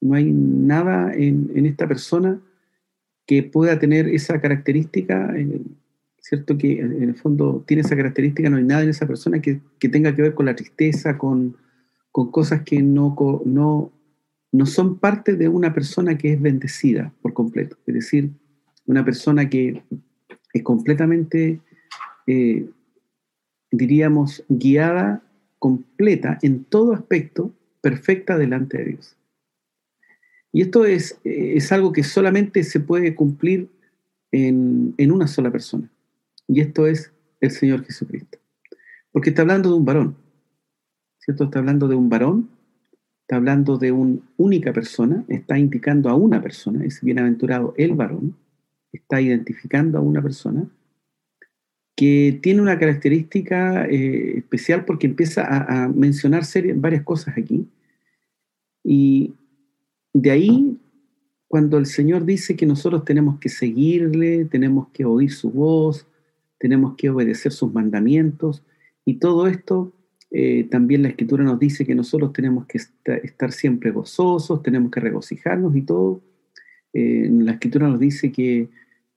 [0.00, 2.40] No hay nada en, esta persona
[3.26, 5.32] que pueda tener esa característica,
[6.18, 6.58] ¿cierto?
[6.58, 10.14] Que en el fondo tiene esa característica, no hay nada en esa persona que, tenga
[10.14, 11.56] que ver con la tristeza, con,
[12.10, 13.14] cosas que no,
[14.52, 17.76] no son parte de una persona que es bendecida por completo.
[17.86, 18.30] Es decir,
[18.86, 19.82] una persona que
[20.52, 21.60] es completamente,
[22.26, 22.68] eh,
[23.70, 25.22] diríamos, guiada,
[25.58, 29.16] completa, en todo aspecto, perfecta delante de Dios.
[30.52, 33.68] Y esto es, eh, es algo que solamente se puede cumplir
[34.32, 35.90] en, en una sola persona.
[36.46, 37.10] Y esto es
[37.40, 38.38] el Señor Jesucristo.
[39.12, 40.16] Porque está hablando de un varón.
[41.20, 41.44] ¿Cierto?
[41.44, 42.50] Está hablando de un varón
[43.22, 48.36] está hablando de una única persona, está indicando a una persona, es bienaventurado el varón,
[48.92, 50.68] está identificando a una persona
[51.94, 56.42] que tiene una característica eh, especial porque empieza a, mencionar
[56.76, 57.68] varias cosas aquí.
[58.82, 59.34] Y
[60.12, 60.78] de ahí,
[61.48, 66.06] cuando el Señor dice que nosotros tenemos que seguirle, tenemos que oír su voz,
[66.58, 68.64] tenemos que obedecer sus mandamientos,
[69.04, 69.92] y todo esto
[70.34, 75.00] eh, también la escritura nos dice que nosotros tenemos que estar siempre gozosos, tenemos que
[75.00, 76.22] regocijarnos y todo.
[76.94, 78.68] Eh, la escritura nos dice que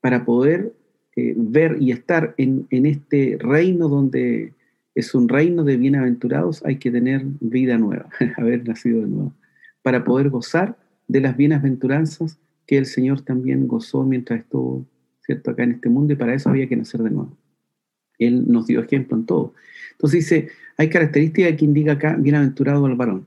[0.02, 0.74] para poder
[1.16, 4.52] eh, ver y estar en, este reino donde
[4.94, 9.32] es un reino de bienaventurados, hay que tener vida nueva, haber nacido de nuevo,
[9.80, 10.76] para poder gozar
[11.08, 14.84] de las bienaventuranzas que el Señor también gozó mientras estuvo
[15.20, 15.50] ¿cierto?
[15.50, 17.34] acá en este mundo y para eso había que nacer de nuevo.
[18.18, 19.54] Él nos dio ejemplo en todo.
[19.92, 23.26] Entonces dice, hay características que indica acá, bienaventurado al varón.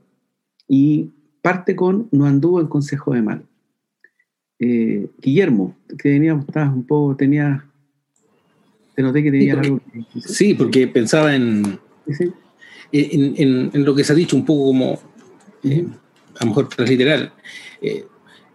[0.68, 1.10] Y
[1.42, 3.42] parte con, no anduvo en consejo de mal.
[4.58, 7.64] Eh, Guillermo, que teníamos, estabas un poco, tenía,
[8.94, 9.80] te noté que tenía algo.
[10.22, 11.78] sí, porque pensaba en,
[12.92, 15.00] En, lo que se ha dicho un poco como,
[15.64, 15.86] eh,
[16.38, 17.32] a lo mejor transliteral.
[17.80, 18.04] Eh,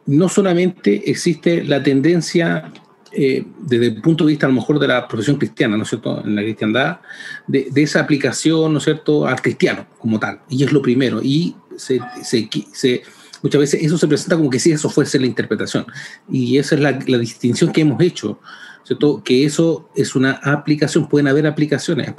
[0.06, 2.71] no solamente existe la tendencia
[3.15, 5.89] eh, desde el punto de vista a lo mejor de la profesión cristiana, ¿no es
[5.89, 6.99] cierto?, en la cristiandad,
[7.47, 10.41] de, esa aplicación, ¿no es cierto?, al cristiano como tal.
[10.49, 11.21] Y es lo primero.
[11.23, 13.04] Y se, se,
[13.41, 15.86] muchas veces eso se presenta como que si eso fuese la interpretación.
[16.30, 18.39] Y esa es la, la distinción que hemos hecho.
[18.84, 19.23] ¿cierto?
[19.23, 22.13] Que eso es una aplicación, pueden haber aplicaciones,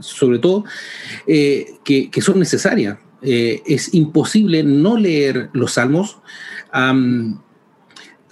[0.00, 0.64] sobre todo
[1.26, 2.98] eh, que, que, son necesarias.
[3.22, 6.18] Eh, es imposible no leer los salmos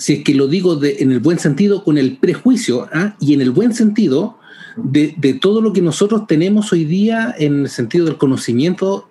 [0.00, 3.16] si es que lo digo en el buen sentido, con el prejuicio ¿ah?
[3.20, 4.38] y en el buen sentido
[4.76, 9.08] de, todo lo que nosotros tenemos hoy día en el sentido del conocimiento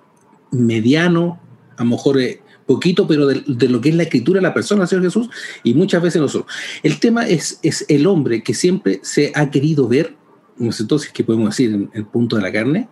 [0.52, 1.39] mediano,
[1.78, 4.54] a lo mejor eh, poquito, pero de, de, lo que es la escritura de la
[4.54, 5.30] persona, Señor Jesús,
[5.63, 6.52] y muchas veces nosotros.
[6.82, 10.17] El tema es, es el hombre que siempre se ha querido ver
[10.60, 12.89] entonces, que podemos decir en el punto de la carne,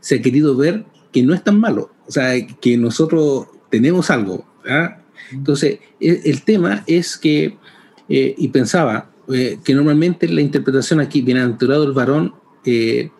[0.00, 4.46] se ha querido ver que no es tan malo, o sea, que nosotros tenemos algo.
[4.68, 5.01] ¿ah?
[5.32, 7.56] Entonces, el, tema es que,
[8.08, 13.10] eh, y pensaba, eh, que normalmente la interpretación aquí, bienaventurado el varón, eh,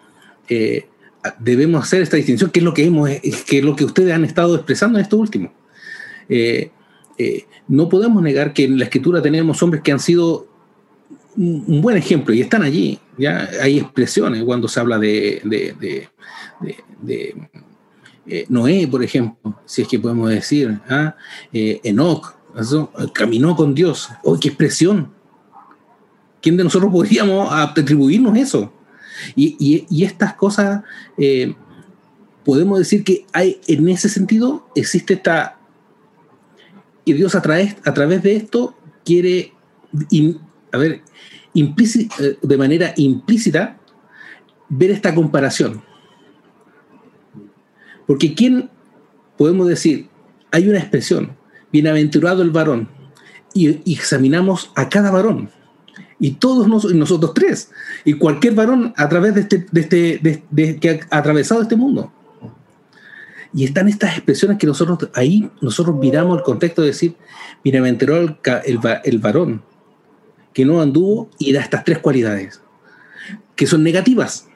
[1.38, 4.24] debemos hacer esta distinción, que es lo que hemos, que es lo que ustedes han
[4.24, 5.52] estado expresando en esto último.
[7.68, 10.48] no podemos negar que en la escritura tenemos hombres que han sido
[11.36, 12.98] un buen ejemplo y están allí.
[13.16, 16.08] Ya hay expresiones cuando se habla de,
[18.26, 21.16] eh, Noé, por ejemplo, si es que podemos decir, ¿ah?
[21.52, 22.34] eh, Enoch,
[23.12, 24.08] caminó con Dios.
[24.22, 25.12] ¡Oh, qué expresión!
[26.40, 28.72] ¿Quién de nosotros podríamos atribuirnos eso?
[29.36, 30.82] Y, estas cosas,
[31.16, 31.54] eh,
[32.44, 35.58] podemos decir que hay, en ese sentido, existe esta,
[37.04, 39.52] que Dios a través, a través de esto quiere,
[40.72, 41.02] a ver,
[41.54, 43.78] de manera implícita,
[44.68, 45.82] ver esta comparación
[48.12, 48.68] porque ¿quién
[49.38, 50.10] podemos decir?
[50.50, 51.34] Hay una expresión,
[51.72, 52.90] bienaventurado el varón,
[53.54, 55.48] y, examinamos a cada varón,
[56.18, 57.70] y todos nosotros tres,
[58.04, 62.12] y cualquier varón a través de este, de este de, que ha atravesado este mundo.
[63.54, 67.16] Y están estas expresiones que nosotros ahí nosotros miramos el contexto de decir,
[67.64, 69.62] bienaventurado el, el varón,
[70.52, 72.60] que no anduvo y da estas tres cualidades,
[73.56, 74.48] que son negativas.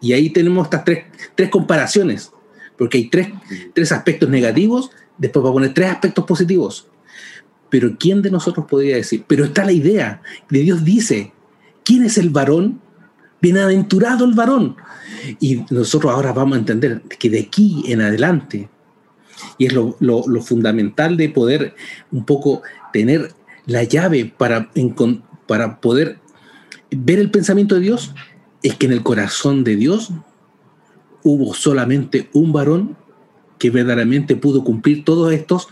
[0.00, 1.04] Y ahí tenemos estas tres,
[1.34, 2.32] tres comparaciones
[2.78, 6.88] porque hay tres, aspectos negativos, después va a poner tres aspectos positivos.
[7.70, 9.24] Pero ¿quién de nosotros podría decir?
[9.26, 11.32] Pero está la idea de Dios dice,
[11.84, 12.80] ¿quién es el varón?
[13.40, 14.76] Bienaventurado el varón.
[15.40, 18.68] Y nosotros ahora vamos a entender que de aquí en adelante,
[19.58, 19.94] y es lo,
[20.42, 21.74] fundamental de poder
[22.12, 22.62] un poco
[22.92, 23.32] tener
[23.66, 24.70] la llave para,
[25.46, 26.18] para poder
[26.90, 28.14] ver el pensamiento de Dios,
[28.62, 30.12] es que en el corazón de Dios
[31.26, 32.96] hubo solamente un varón
[33.58, 35.68] que verdaderamente pudo cumplir todos estos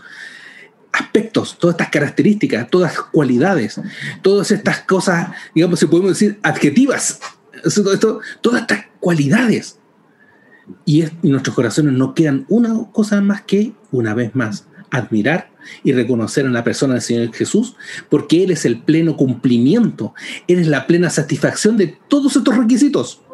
[0.91, 3.79] aspectos, todas estas características, todas las cualidades,
[4.21, 7.19] todas estas cosas, digamos, si podemos decir, adjetivas,
[8.41, 9.79] todas estas cualidades.
[10.83, 15.51] Y, en nuestros corazones no quedan una cosa más que, una vez más, admirar
[15.83, 17.75] y reconocer en la persona del Señor Jesús,
[18.09, 20.13] porque Él es el pleno cumplimiento,
[20.47, 23.24] Él es la plena satisfacción de todos estos requisitos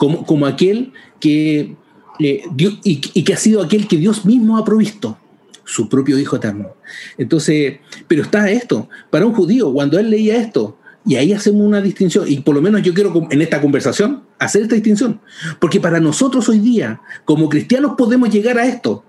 [0.00, 1.76] como, aquel que
[2.18, 5.18] eh, y, que ha sido aquel que Dios mismo ha provisto,
[5.64, 6.74] su propio Hijo eterno.
[7.18, 11.82] Entonces, pero está esto, para un judío, cuando él leía esto, y ahí hacemos una
[11.82, 15.20] distinción, y por lo menos yo quiero en esta conversación hacer esta distinción,
[15.58, 19.04] porque para nosotros hoy día, como cristianos, podemos llegar a esto,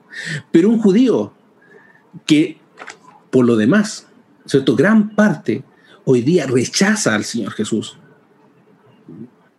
[0.51, 1.33] pero un judío
[2.25, 2.59] que,
[3.29, 4.07] por lo demás,
[4.45, 4.75] ¿cierto?
[4.75, 5.63] gran parte
[6.03, 7.97] hoy día rechaza al Señor Jesús,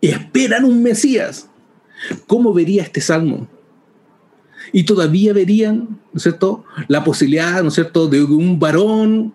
[0.09, 1.49] esperan un Mesías.
[2.27, 3.47] ¿Cómo vería este salmo?
[4.71, 9.33] Y todavía verían, ¿no es cierto?, la posibilidad, ¿no es cierto?, de un varón,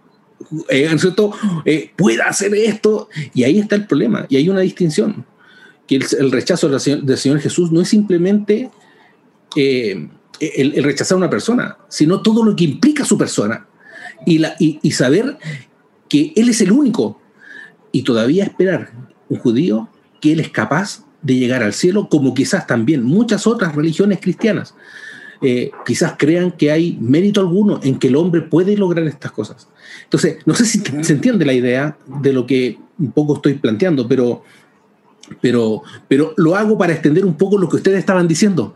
[0.68, 1.32] eh, ¿no es cierto?,
[1.64, 3.08] eh, pueda hacer esto.
[3.34, 5.24] Y ahí está el problema, y hay una distinción,
[5.86, 8.70] que el, rechazo del Señor, Jesús no es simplemente
[9.56, 13.66] eh, el, rechazar a una persona, sino todo lo que implica su persona.
[14.26, 15.38] Y, la, y saber
[16.08, 17.20] que Él es el único.
[17.92, 18.90] Y todavía esperar
[19.28, 19.88] un judío
[20.20, 24.74] que Él es capaz de llegar al cielo, como quizás también muchas otras religiones cristianas.
[25.40, 29.68] Eh, quizás crean que hay mérito alguno en que el hombre puede lograr estas cosas.
[30.04, 34.08] Entonces, no sé si se entiende la idea de lo que un poco estoy planteando,
[34.08, 34.42] pero,
[35.40, 38.74] pero, pero lo hago para extender un poco lo que ustedes estaban diciendo.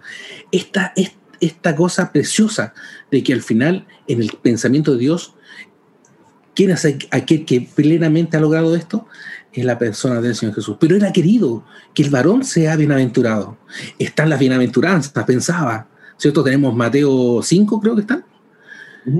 [0.53, 0.93] Esta,
[1.41, 2.75] esta cosa preciosa
[3.11, 5.35] de que al final, en el pensamiento de Dios,
[6.55, 9.07] ¿quién es aquel que plenamente ha logrado esto?
[9.53, 10.77] Es la persona del Señor Jesús.
[10.81, 13.59] Pero él ha querido que el varón sea bienaventurado.
[13.99, 15.89] Están las bienaventuranzas, pensaba.
[16.17, 16.43] ¿Cierto?
[16.43, 18.25] Tenemos Mateo 5, creo que están.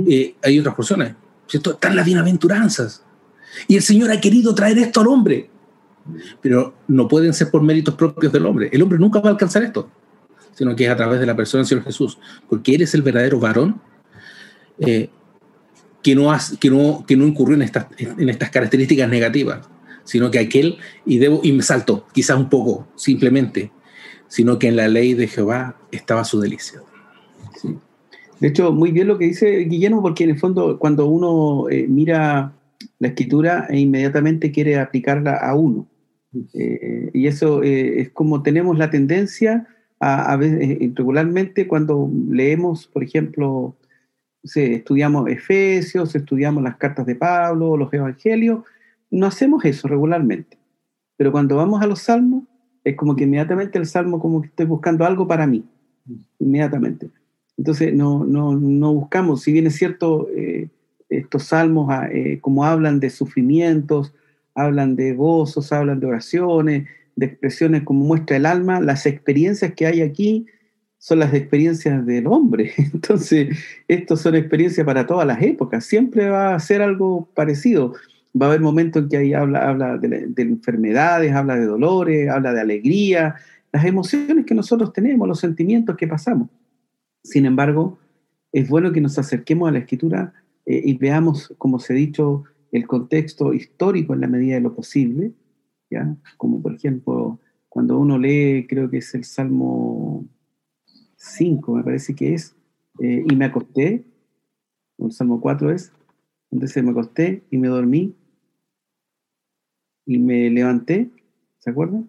[0.09, 1.15] Eh, hay otras porciones.
[1.47, 1.73] ¿Cierto?
[1.73, 3.03] Están las bienaventuranzas.
[3.69, 5.51] Y el Señor ha querido traer esto al hombre.
[6.41, 8.71] Pero no pueden ser por méritos propios del hombre.
[8.73, 9.89] El hombre nunca va a alcanzar esto,
[10.55, 12.19] sino que es a través de la persona del Señor Jesús.
[12.49, 13.81] Porque Él es el verdadero varón
[14.79, 15.11] eh,
[16.03, 19.69] que, no que, no, que no incurrió en estas, en estas características negativas
[20.05, 23.71] sino que aquel, y, debo, y me salto quizás un poco, simplemente,
[24.29, 26.81] sino que en la ley de Jehová estaba su delicia.
[28.41, 31.87] De hecho, muy bien lo que dice Guillermo, porque en el fondo cuando uno eh,
[31.89, 32.53] mira
[32.99, 35.87] la escritura e inmediatamente quiere aplicarla a uno.
[36.55, 39.69] Eh, y eso eh, es como tenemos la tendencia
[40.01, 43.77] a, a veces, regularmente cuando leemos, por ejemplo,
[44.43, 48.65] estudiamos Efesios, estudiamos las cartas de Pablo, los Evangelios,
[49.13, 50.59] no hacemos eso regularmente.
[51.17, 52.45] Pero cuando vamos a los salmos,
[52.83, 55.65] es como que inmediatamente el salmo como que estoy buscando algo para mí,
[56.41, 57.11] inmediatamente.
[57.57, 60.69] Entonces no, no, no buscamos, si bien es cierto, eh,
[61.09, 64.13] estos salmos ah, eh, como hablan de sufrimientos,
[64.55, 69.87] hablan de gozos, hablan de oraciones, de expresiones como muestra el alma, las experiencias que
[69.87, 70.47] hay aquí
[70.99, 72.73] son las experiencias del hombre.
[72.79, 73.59] Entonces,
[73.89, 75.85] estas son experiencias para todas las épocas.
[75.85, 77.95] Siempre va a ser algo parecido.
[78.41, 82.31] Va a haber momentos en que ahí habla, habla de, de enfermedades, habla de dolores,
[82.31, 83.37] habla de alegría,
[83.73, 86.49] las emociones que nosotros tenemos, los sentimientos que pasamos.
[87.23, 87.99] Sin embargo,
[88.53, 90.35] es bueno que nos acerquemos a la escritura
[90.67, 94.75] eh, y veamos, como se ha dicho, el contexto histórico en la medida de lo
[94.75, 95.33] posible,
[95.91, 96.15] ¿ya?
[96.37, 100.27] Como por ejemplo, cuando uno lee, creo que es el Salmo
[101.17, 102.55] 5, me parece que es,
[103.01, 104.05] eh, y me acosté,
[104.99, 105.93] el Salmo 4 es,
[106.51, 108.15] entonces me acosté y me dormí
[110.07, 111.09] y me levanté,
[111.59, 112.09] ¿se acuerdan?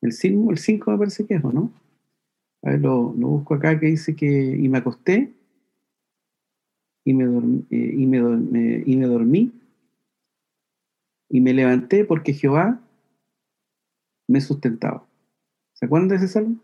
[0.00, 1.72] El 5, el 5 me parece que es, ¿o no?
[2.62, 5.32] A ver, lo, busco acá que dice que, y me acosté
[7.04, 9.52] y me, dormí, eh, y, me, y me dormí
[11.28, 12.80] y me levanté porque Jehová
[14.26, 15.06] me sustentaba.
[15.74, 16.56] ¿Se acuerdan de ese salmo?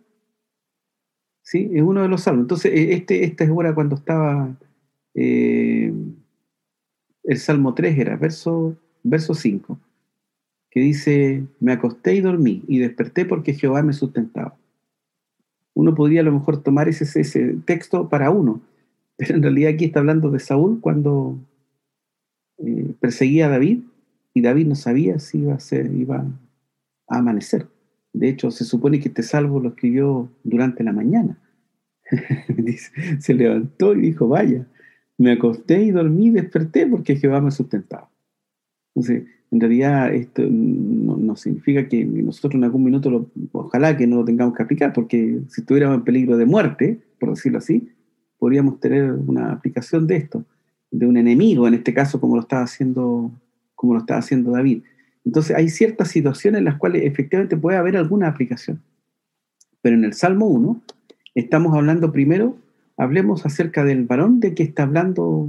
[1.43, 2.45] Sí, es uno de los salmos.
[2.45, 4.57] Entonces, e, este, esta es hora cuando estaba
[5.15, 5.93] eh,
[7.25, 9.79] el Salmo 3, era verso, verso 5,
[10.75, 14.57] que dice, me acosté y dormí y desperté porque Jehová me sustentaba.
[15.73, 18.61] Uno podría a lo mejor tomar ese, ese texto para uno,
[19.17, 21.39] pero en realidad aquí está hablando de Saúl cuando
[22.59, 23.83] eh, perseguía a David
[24.35, 26.27] y David no sabía si iba a, ser, iba
[27.07, 27.69] a amanecer.
[28.13, 31.39] De hecho, se supone que este salvo lo escribió durante la mañana.
[33.21, 34.67] se levantó y dijo, vaya,
[35.19, 38.11] me acosté y dormí desperté porque Jehová me sustentaba.
[38.95, 44.25] Entonces, en realidad esto no, significa que nosotros en algún minuto, ojalá que no lo
[44.25, 47.89] tengamos que aplicar, porque si estuviéramos en peligro de muerte, por decirlo así,
[48.39, 50.45] podríamos tener una aplicación de esto,
[50.91, 53.31] de un enemigo, en este caso como lo estaba haciendo,
[53.75, 54.83] como lo estaba haciendo David.
[55.25, 58.81] Entonces hay ciertas situaciones en las cuales efectivamente puede haber alguna aplicación.
[59.81, 60.83] Pero en el Salmo 1
[61.35, 62.57] estamos hablando primero,
[62.97, 65.49] hablemos acerca del varón de que está hablando,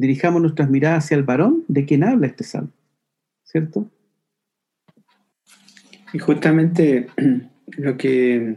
[0.00, 2.72] dirijamos nuestras miradas hacia el varón de quien habla este Salmo,
[3.44, 3.86] ¿cierto?
[6.14, 7.08] Y justamente
[7.76, 8.56] lo que,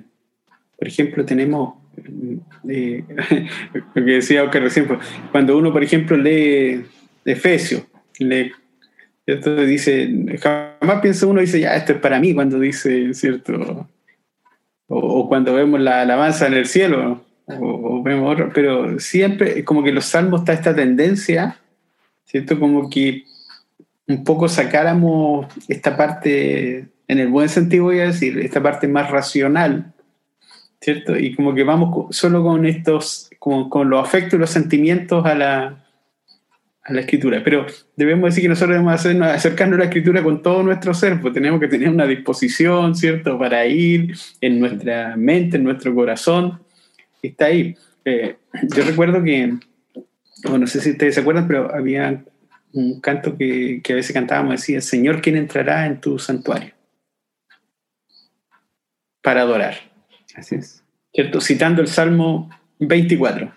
[0.77, 1.75] por ejemplo, tenemos
[2.69, 3.03] eh,
[3.93, 4.99] lo que decía Oscar recién, pues,
[5.33, 6.85] cuando uno, por ejemplo, lee
[7.25, 7.83] Efesios,
[8.19, 8.53] lee,
[9.67, 13.89] dice, jamás piensa uno, dice, ya, esto es para mí, cuando dice, ¿cierto?
[14.87, 19.91] O, cuando vemos la alabanza en el cielo, o, vemos otro, pero siempre, como que
[19.91, 21.57] los salmos está esta tendencia,
[22.25, 22.59] ¿cierto?
[22.59, 23.23] Como que
[24.07, 29.09] un poco sacáramos esta parte, en el buen sentido voy a decir, esta parte más
[29.09, 29.93] racional,
[30.81, 31.17] ¿cierto?
[31.17, 35.35] Y como que vamos solo con estos, con, con los afectos y los sentimientos a
[35.35, 35.83] la,
[36.83, 37.41] a la escritura.
[37.43, 37.65] Pero
[37.95, 41.33] debemos decir que nosotros debemos hacernos, acercarnos a la escritura con todo nuestro ser, pues
[41.33, 43.39] tenemos que tener una disposición, ¿cierto?
[43.39, 46.62] Para ir en nuestra mente, en nuestro corazón.
[47.23, 47.75] Está ahí.
[48.05, 48.35] Eh,
[48.75, 49.57] yo recuerdo que,
[50.43, 52.23] bueno, no sé si ustedes se acuerdan, pero había
[52.73, 56.73] un canto que, que a veces cantábamos, decía, Señor, ¿quién entrará en tu santuario?
[59.21, 59.75] Para adorar.
[60.35, 60.83] Así es.
[61.13, 61.39] ¿Cierto?
[61.39, 62.49] Citando el Salmo
[62.79, 63.53] 24.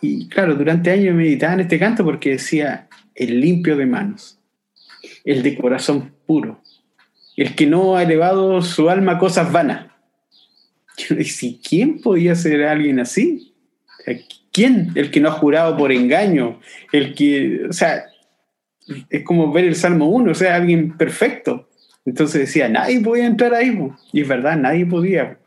[0.00, 4.38] Y claro, durante años meditaba en este canto porque decía, el limpio de manos,
[5.24, 6.62] el de corazón puro,
[7.36, 9.91] el que no ha elevado su alma a cosas vanas.
[10.96, 11.16] Yo
[11.66, 13.54] ¿quién podía ser alguien así?
[14.52, 14.90] ¿Quién?
[14.94, 16.60] El que no ha jurado por engaño,
[16.92, 18.04] el que, o sea,
[19.08, 21.68] es como ver el Salmo 1, o sea, alguien perfecto.
[22.04, 23.78] Entonces decía, nadie podía entrar ahí,
[24.12, 25.38] y es verdad, nadie podía.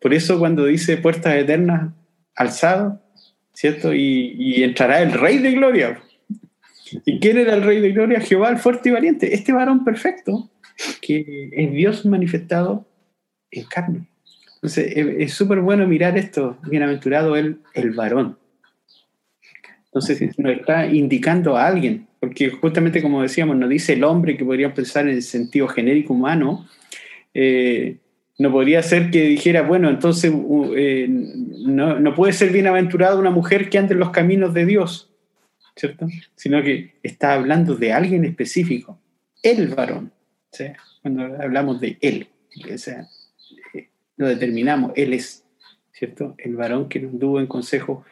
[0.00, 1.92] Por eso cuando dice puertas eternas
[2.34, 3.02] alzado,
[3.52, 3.94] ¿cierto?
[3.94, 6.02] Y, entrará el Rey de Gloria.
[7.04, 8.20] ¿Y quién era el Rey de Gloria?
[8.20, 9.34] Jehová, el fuerte y valiente.
[9.34, 10.50] Este varón perfecto,
[11.00, 12.86] que es Dios manifestado
[13.50, 14.08] en carne.
[14.66, 18.36] Entonces, es súper bueno mirar esto, bienaventurado el, el varón.
[19.84, 24.44] Entonces, nos está indicando a alguien, porque justamente como decíamos, nos dice el hombre que
[24.44, 26.66] podría pensar en el sentido genérico humano,
[27.32, 27.98] eh,
[28.40, 30.32] no podría ser que dijera, bueno, entonces
[30.74, 35.12] eh, no, puede ser bienaventurada una mujer que ande en los caminos de Dios,
[35.76, 36.08] ¿cierto?
[36.34, 38.98] Sino que está hablando de alguien específico,
[39.44, 40.10] el varón,
[41.02, 42.26] cuando hablamos de él,
[42.74, 43.06] o sea,
[44.16, 45.44] lo determinamos, él es,
[45.92, 46.34] ¿cierto?
[46.38, 48.04] El varón que nos tuvo en consejo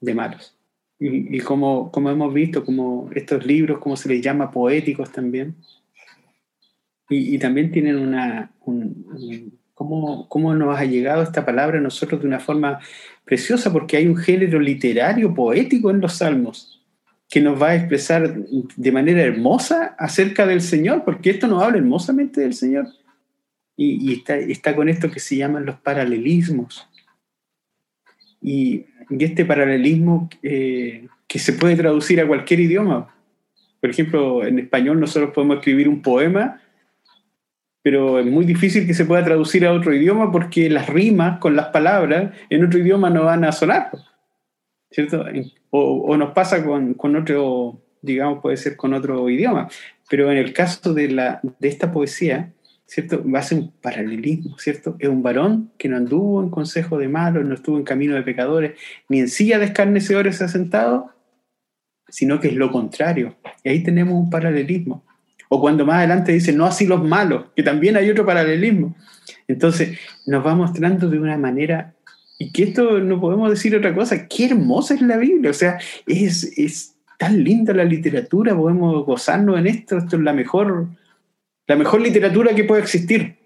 [0.00, 0.56] de malos.
[0.98, 5.54] Y, como, como hemos visto, como estos libros, como se les llama, poéticos también,
[7.08, 8.52] Y, también tienen una...
[9.74, 12.80] ¿cómo, ¿Cómo nos ha llegado esta palabra a nosotros de una forma
[13.24, 13.72] preciosa?
[13.72, 16.80] Porque hay un género literario, poético en los salmos
[17.30, 18.34] que nos va a expresar
[18.76, 22.88] de manera hermosa acerca del Señor, porque esto nos habla hermosamente del Señor.
[23.82, 26.86] Y, está, está, con esto que se llaman los paralelismos.
[28.42, 33.14] Y, este paralelismo eh, que se puede traducir a cualquier idioma.
[33.80, 36.60] Por ejemplo, en español nosotros podemos escribir un poema,
[37.80, 41.56] pero es muy difícil que se pueda traducir a otro idioma porque las rimas con
[41.56, 43.90] las palabras en otro idioma no van a sonar.
[44.90, 45.24] ¿Cierto?
[45.70, 49.68] O, nos pasa con, con, otro, digamos, puede ser con otro idioma.
[50.10, 52.52] Pero en el caso de, la, de esta poesía,
[52.90, 53.22] ¿cierto?
[53.40, 54.96] Ser un paralelismo, ¿cierto?
[54.98, 58.22] Es un varón que no anduvo en consejo de malos, no estuvo en camino de
[58.22, 58.72] pecadores,
[59.08, 61.12] ni en silla de escarnecedores ha sentado,
[62.08, 63.36] sino que es lo contrario.
[63.62, 65.04] Y ahí tenemos un paralelismo.
[65.48, 68.96] O cuando más adelante dice, no así los malos, que también hay otro paralelismo.
[69.46, 71.94] Entonces, nos va mostrando de una manera,
[72.40, 75.78] y que esto no podemos decir otra cosa, qué hermosa es la Biblia, o sea,
[76.08, 80.88] es, es tan linda la literatura, podemos gozarnos en esto, esto es la mejor
[81.66, 83.36] la mejor literatura que puede existir,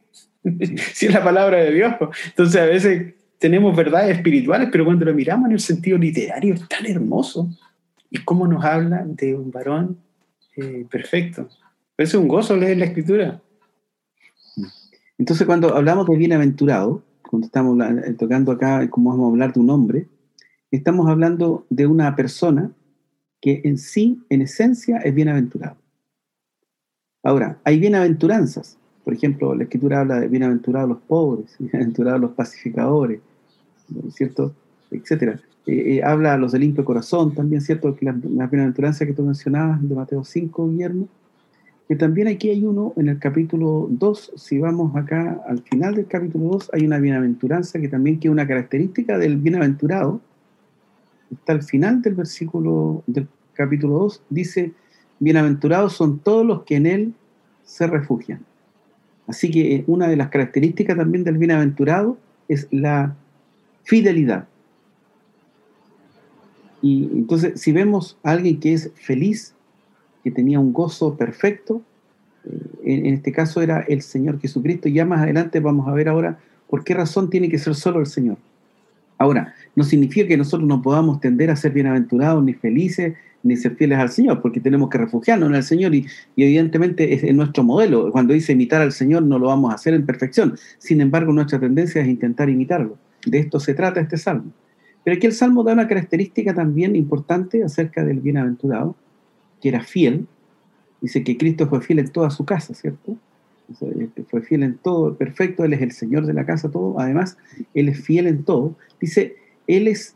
[0.93, 1.95] si es la palabra de Dios.
[2.27, 6.69] Entonces a veces tenemos verdades espirituales, pero cuando lo miramos en el sentido literario es
[6.69, 7.49] tan hermoso.
[8.11, 9.99] Y cómo nos habla de un varón
[10.57, 11.49] eh, perfecto.
[11.97, 13.41] Es un gozo leer la escritura.
[15.19, 17.79] Entonces cuando hablamos de bienaventurado, cuando estamos
[18.17, 20.07] tocando acá cómo vamos a hablar de un hombre,
[20.71, 22.71] estamos hablando de una persona
[23.41, 25.77] que en sí, en esencia, es bienaventurado.
[27.25, 28.77] Ahora, hay bienaventuranzas.
[29.03, 33.21] Por ejemplo, la escritura habla de bienaventurados los pobres, bienaventurados los pacificadores,
[34.11, 34.55] ¿cierto?
[34.91, 35.41] Etcétera.
[35.67, 37.97] Eh, eh, habla a los del limpio corazón también, ¿cierto?
[37.97, 41.09] Que la, bienaventuranza que tú mencionabas de Mateo 5, Guillermo,
[41.89, 46.07] que también aquí hay uno en el capítulo 2, si vamos acá al final del
[46.07, 50.21] capítulo 2, hay una bienaventuranza que también que es una característica del bienaventurado,
[51.31, 54.75] está al final del versículo del capítulo 2, dice,
[55.21, 57.15] bienaventurados son todos los que en Él
[57.65, 58.45] se refugian.
[59.27, 63.17] Así que eh, una de las características también del bienaventurado es la
[63.85, 64.47] fidelidad.
[66.83, 69.55] Y entonces, si vemos a alguien que es feliz,
[70.23, 71.81] que tenía un gozo perfecto,
[72.45, 76.09] eh, en, este caso era el Señor Jesucristo, y ya más adelante vamos a ver
[76.09, 76.39] ahora
[76.69, 78.37] por qué razón tiene que ser solo el Señor.
[79.17, 83.77] Ahora, no significa que nosotros no podamos tender a ser bienaventurados ni felices, ni ser
[83.77, 86.07] fieles al Señor, porque tenemos que refugiarnos en el Señor y,
[86.37, 88.11] evidentemente es, nuestro modelo.
[88.11, 90.57] Cuando dice imitar al Señor no lo vamos a hacer en perfección.
[90.79, 92.97] Sin embargo, nuestra tendencia es intentar imitarlo.
[93.27, 94.51] De esto se trata este salmo.
[95.05, 98.97] Pero aquí el salmo da una característica también importante acerca del bienaventurado,
[99.61, 100.27] que era fiel.
[101.03, 103.17] Dice que Cristo fue fiel en toda su casa, ¿cierto?
[104.29, 106.99] fue fiel en todo, perfecto, Él es el Señor de la casa, todo.
[106.99, 107.37] Además,
[107.75, 108.77] Él es fiel en todo.
[109.01, 110.15] Dice, Él es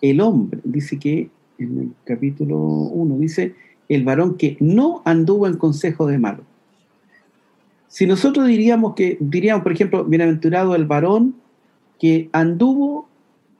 [0.00, 0.60] el hombre.
[0.64, 3.54] Dice que en el capítulo 1, dice,
[3.88, 6.44] el varón que no anduvo en consejo de malo.
[7.88, 11.34] Si nosotros diríamos que, diríamos, por ejemplo, bienaventurado el varón
[11.98, 13.08] que anduvo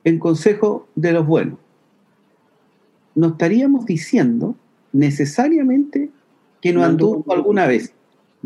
[0.04, 1.58] en consejo de los buenos,
[3.14, 4.54] no estaríamos diciendo
[4.92, 6.10] necesariamente
[6.60, 7.92] que no anduvo alguna vez,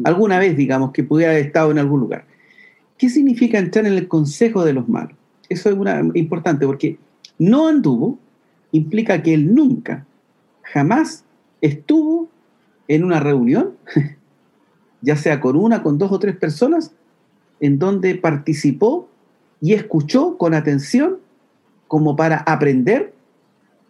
[0.05, 2.25] alguna vez, digamos, que pudiera haber estado en algún lugar.
[2.97, 5.17] ¿Qué significa entrar en el consejo de los malos?
[5.49, 6.99] Eso es importante porque
[7.39, 8.19] no anduvo
[8.73, 10.05] implica que él nunca,
[10.63, 11.25] jamás
[11.61, 12.29] estuvo
[12.89, 13.77] en una reunión,
[15.01, 16.93] ya sea con una, con dos o tres personas,
[17.61, 19.09] en donde participó
[19.61, 21.19] y escuchó con atención
[21.87, 23.15] como para aprender,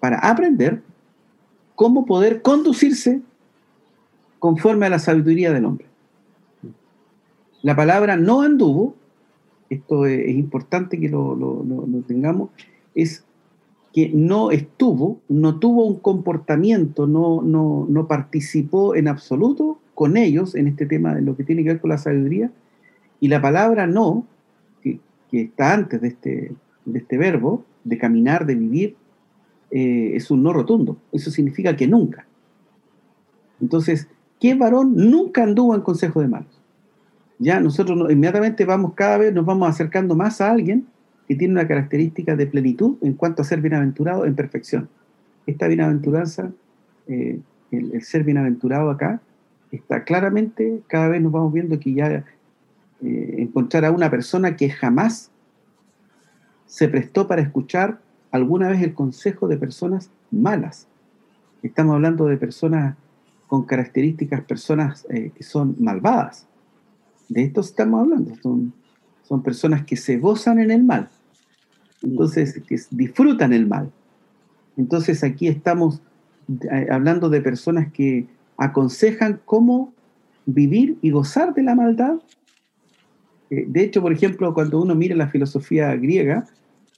[0.01, 0.83] para aprender
[1.75, 3.23] cómo poder conducirse
[4.39, 5.87] conforme a la sabiduría del hombre.
[7.63, 8.95] La palabra no anduvo,
[9.71, 11.65] esto es, importante que lo,
[12.07, 12.51] tengamos,
[12.95, 13.25] es
[13.93, 20.67] que no estuvo, no tuvo un comportamiento, no, no, participó en absoluto con ellos en
[20.67, 22.51] este tema de lo que tiene que ver con la sabiduría.
[23.21, 24.27] Y la palabra no,
[24.83, 25.01] que,
[25.31, 26.53] está antes de este,
[26.85, 28.97] de este verbo, de caminar, de vivir,
[29.71, 30.97] eh, es un no rotundo.
[31.13, 32.27] Eso significa que nunca.
[33.61, 34.09] Entonces,
[34.41, 36.64] ¿qué varón nunca anduvo en consejo de malos?
[37.39, 40.87] Ya nosotros inmediatamente vamos cada vez, nos vamos acercando más a alguien
[41.27, 44.89] que tiene una característica de plenitud en cuanto a ser bienaventurado en perfección.
[45.47, 46.53] Esta bienaventuranza,
[47.07, 49.21] eh, el, ser bienaventurado acá,
[49.73, 52.25] está claramente, cada vez nos vamos viendo que ya
[53.03, 55.31] eh, encontrar a una persona que jamás
[56.67, 60.87] se prestó para escuchar alguna vez el consejo de personas malas.
[61.63, 62.97] Estamos hablando de personas
[63.47, 66.47] con características, personas eh, que son malvadas,
[67.29, 68.73] de esto estamos hablando, son,
[69.23, 71.09] son personas que se gozan en el mal,
[72.03, 73.91] entonces que disfrutan el mal.
[74.77, 76.01] Entonces aquí estamos
[76.71, 79.93] eh, hablando de personas que aconsejan cómo
[80.47, 82.17] vivir y gozar de la maldad.
[83.51, 86.47] Eh, de hecho, por ejemplo, cuando uno mira la filosofía griega,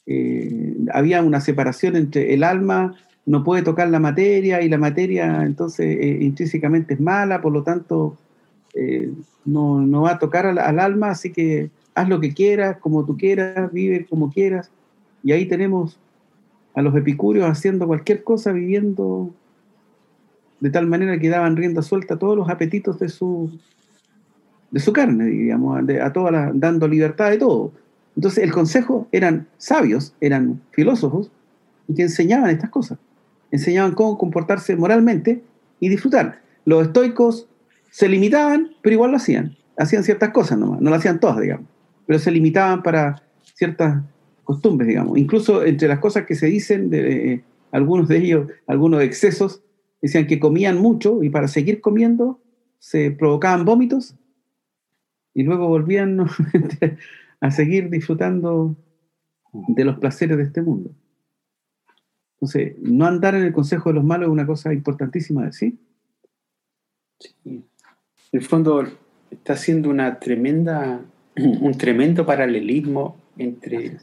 [0.07, 5.43] eh, había una separación entre el alma no puede tocar la materia y la materia
[5.43, 8.16] entonces intrínsecamente es mala, por lo tanto
[9.45, 13.05] no, no, va a tocar al, al, alma, así que haz lo que quieras, como
[13.05, 14.70] tú quieras, vive como quieras.
[15.22, 15.99] Y ahí tenemos
[16.74, 19.31] a los epicúreos haciendo cualquier cosa, viviendo
[20.61, 23.51] de tal manera que daban rienda suelta a todos los apetitos de su,
[24.70, 27.72] de su carne, digamos, a todas dando libertad de todo.
[28.14, 31.31] Entonces el consejo eran sabios, eran filósofos,
[31.89, 32.99] y que enseñaban estas cosas.
[33.51, 35.43] Enseñaban cómo comportarse moralmente
[35.81, 36.41] y disfrutar.
[36.64, 37.46] Los estoicos
[37.97, 39.57] se limitaban, pero igual lo hacían.
[39.79, 41.65] Hacían ciertas cosas nomás, no lo hacían todas, digamos,
[42.05, 43.23] pero se limitaban para
[43.55, 44.05] ciertas
[44.45, 45.17] costumbres, digamos.
[45.17, 49.63] Incluso entre las cosas que se dicen, de, eh, algunos de ellos, algunos excesos,
[50.03, 52.39] decían que comían mucho y para seguir comiendo
[52.79, 54.15] se provocaban vómitos
[55.33, 56.21] y luego volvían
[57.41, 58.77] a seguir disfrutando
[59.69, 60.91] de los placeres de este mundo.
[62.35, 65.79] Entonces, no andar en el consejo de los malos es una cosa importantísima sí.
[67.43, 67.65] sí.
[68.37, 68.87] En el fondo
[69.30, 71.01] está haciendo una tremenda,
[71.37, 73.97] un tremendo paralelismo entre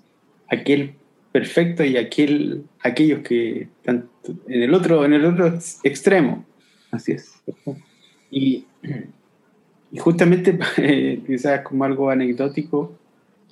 [0.48, 0.96] aquel
[1.32, 4.10] perfecto y aquel, aquellos que están
[4.48, 6.46] en el otro, en el otro extremo.
[6.90, 7.44] Así es.
[8.32, 8.66] Y,
[9.92, 10.58] y justamente,
[11.28, 12.92] quizás como algo anecdótico,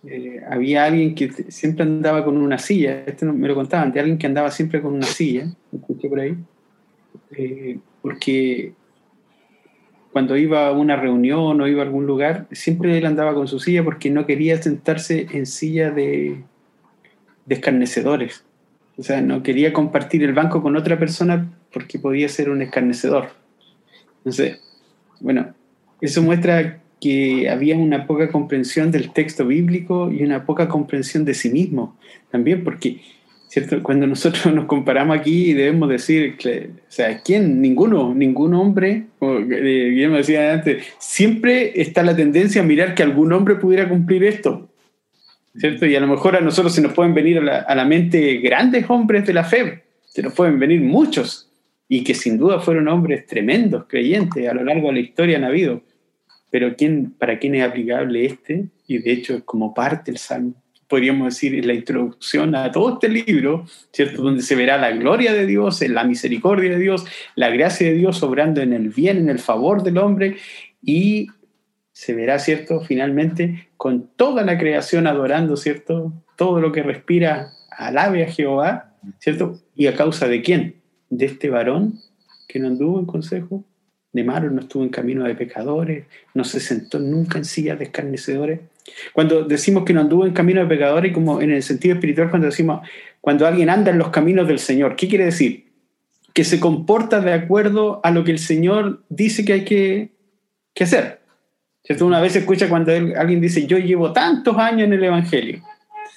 [0.03, 4.17] eh, había alguien que siempre andaba con una silla, esto me lo contaban, de alguien
[4.17, 6.35] que andaba siempre con una silla, escuché por ahí,
[7.37, 8.73] eh, porque
[10.11, 13.59] cuando iba a una reunión o iba a algún lugar, siempre él andaba con su
[13.59, 16.43] silla porque no quería sentarse en silla de,
[17.45, 18.43] de escarnecedores.
[18.97, 23.29] O sea, no quería compartir el banco con otra persona porque podía ser un escarnecedor.
[24.17, 24.61] Entonces,
[25.21, 25.53] bueno,
[26.01, 31.33] eso muestra que había una poca comprensión del texto bíblico y una poca comprensión de
[31.33, 31.97] sí mismo
[32.29, 33.01] también, porque
[33.51, 33.83] ¿cierto?
[33.83, 37.61] cuando nosotros nos comparamos aquí debemos decir, o sea, ¿quién?
[37.61, 43.33] Ninguno, ningún hombre, como Guillermo decía antes, siempre está la tendencia a mirar que algún
[43.33, 44.69] hombre pudiera cumplir esto.
[45.53, 45.85] ¿cierto?
[45.85, 49.25] Y a lo mejor a nosotros se nos pueden venir a la, mente grandes hombres
[49.27, 51.51] de la fe, se nos pueden venir muchos,
[51.89, 55.43] y que sin duda fueron hombres tremendos, creyentes, a lo largo de la historia han
[55.43, 55.81] habido.
[56.49, 58.67] Pero ¿quién, ¿para quién es aplicable este?
[58.87, 60.53] Y de hecho es como parte del Salmo,
[60.91, 64.21] podríamos decir, la introducción a todo este libro, ¿cierto?
[64.21, 68.21] Donde se verá la gloria de Dios, la misericordia de Dios, la gracia de Dios
[68.23, 70.35] obrando en el bien, en el favor del hombre,
[70.83, 71.27] y
[71.93, 72.81] se verá, ¿cierto?
[72.81, 76.11] Finalmente, con toda la creación adorando, ¿cierto?
[76.35, 79.61] Todo lo que respira alabe a Jehová, ¿cierto?
[79.73, 80.75] ¿Y a causa de quién?
[81.09, 81.99] De este varón
[82.49, 83.63] que no anduvo en consejo
[84.11, 87.85] de malos, no estuvo en camino de pecadores, no se sentó nunca en silla de
[87.85, 88.59] escarnecedores.
[89.13, 92.47] Cuando decimos que no anduvo en camino de pecadores, como en el sentido espiritual, cuando
[92.47, 92.87] decimos,
[93.19, 95.71] cuando alguien anda en los caminos del Señor, ¿qué quiere decir?
[96.33, 100.11] Que se comporta de acuerdo a lo que el Señor dice que hay que,
[100.73, 101.21] que hacer.
[101.83, 102.05] ¿Cierto?
[102.05, 105.61] Una vez escucha cuando alguien dice, yo llevo tantos años en el Evangelio.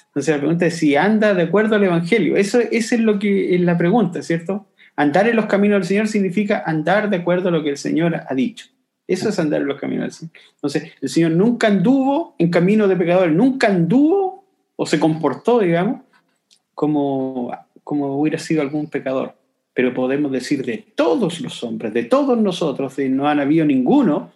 [0.07, 2.37] Entonces la pregunta es si anda de acuerdo al Evangelio.
[2.37, 4.67] Eso, eso es lo que es la pregunta, ¿cierto?
[4.95, 8.15] Andar en los caminos del Señor significa andar de acuerdo a lo que el Señor
[8.27, 8.67] ha dicho.
[9.07, 10.29] Eso es andar en los caminos del.
[10.55, 14.45] Entonces, el Señor nunca anduvo en camino de pecadores, nunca anduvo
[14.75, 16.01] o se comportó, digamos,
[16.73, 17.51] como,
[17.83, 19.35] como hubiera sido algún pecador.
[19.73, 24.31] Pero podemos decir de todos los hombres, de todos nosotros, de no han habido ninguno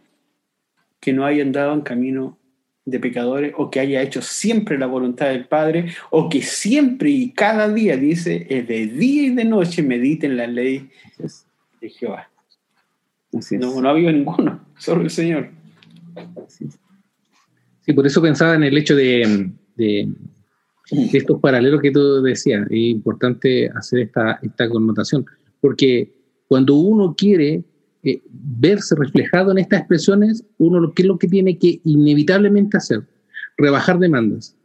[0.99, 2.37] que no haya andado en camino
[2.85, 7.31] de pecadores o que haya hecho siempre la voluntad del Padre o que siempre y
[7.31, 10.89] cada día dice de día y de noche medite en la ley
[11.81, 12.28] de Jehová.
[13.31, 15.49] No, no ha habido ninguno, solo el Señor.
[17.81, 20.09] Sí, por eso pensaba en el hecho de, de,
[21.13, 22.67] estos paralelos que tú decías.
[22.69, 25.25] Es importante hacer esta, esta connotación,
[25.61, 26.13] porque
[26.47, 27.63] cuando uno quiere
[28.03, 33.03] eh, verse reflejado en estas expresiones, uno qué es lo que tiene que inevitablemente hacer,
[33.57, 34.55] rebajar demandas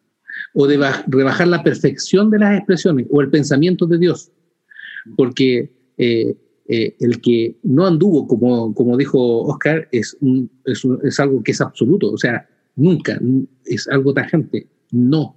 [0.54, 4.30] o de rebajar la perfección de las expresiones o el pensamiento de Dios,
[5.16, 6.36] porque eh,
[6.66, 10.16] eh, el que no anduvo, como, como dijo Oscar, es,
[10.64, 13.20] es, es algo que es absoluto, o sea, nunca,
[13.66, 15.36] es algo tajante, no,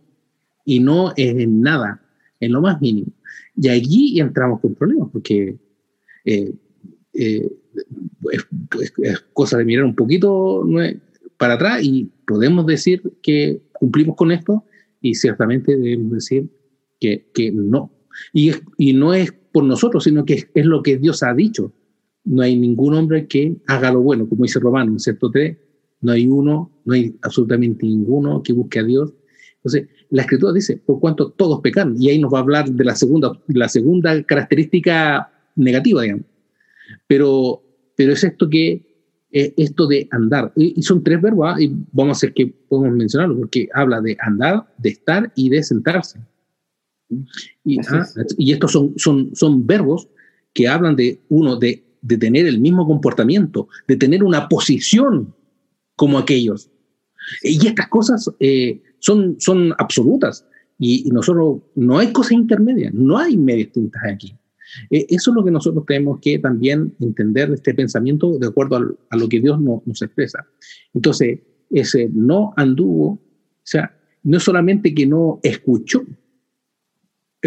[0.63, 2.01] y no es en nada,
[2.39, 3.11] en lo más mínimo.
[3.55, 5.57] Y allí entramos con problemas, porque
[6.23, 7.41] es,
[9.33, 10.65] cosa de mirar un poquito
[11.37, 14.63] para atrás y podemos decir que cumplimos con esto
[15.01, 16.49] y ciertamente debemos decir
[16.99, 17.91] que, que no.
[18.33, 21.73] Y, y no es por nosotros, sino que es, es, lo que Dios ha dicho.
[22.25, 25.57] No hay ningún hombre que haga lo bueno, como dice Romano, cierto 3,
[26.01, 29.15] no hay uno, no hay absolutamente ninguno que busque a Dios.
[29.55, 32.85] Entonces, la escritura dice, por cuanto todos pecan, y ahí nos va a hablar de
[32.85, 36.25] la segunda, la segunda característica negativa, digamos.
[37.07, 37.63] Pero,
[37.95, 38.85] pero es esto que,
[39.31, 41.59] eh, esto de andar, y, son tres verbos, ¿ah?
[41.59, 45.63] y vamos a hacer que podemos mencionarlo, porque habla de andar, de estar y de
[45.63, 46.19] sentarse.
[47.63, 48.05] Y, ah,
[48.37, 50.09] y estos son, son, son verbos
[50.53, 55.33] que hablan de uno, de, de tener el mismo comportamiento, de tener una posición
[55.95, 56.69] como aquellos.
[57.43, 60.45] Y estas cosas eh, son, son absolutas.
[60.79, 64.35] Y, nosotros, no hay cosas intermedias, no hay medias tintas aquí.
[64.89, 68.77] Eh, eso es lo que nosotros tenemos que también entender de este pensamiento de acuerdo
[69.09, 70.45] a, lo que Dios nos expresa.
[70.93, 71.39] Entonces,
[71.71, 73.19] ese no anduvo, o
[73.63, 76.03] sea, no solamente que no escuchó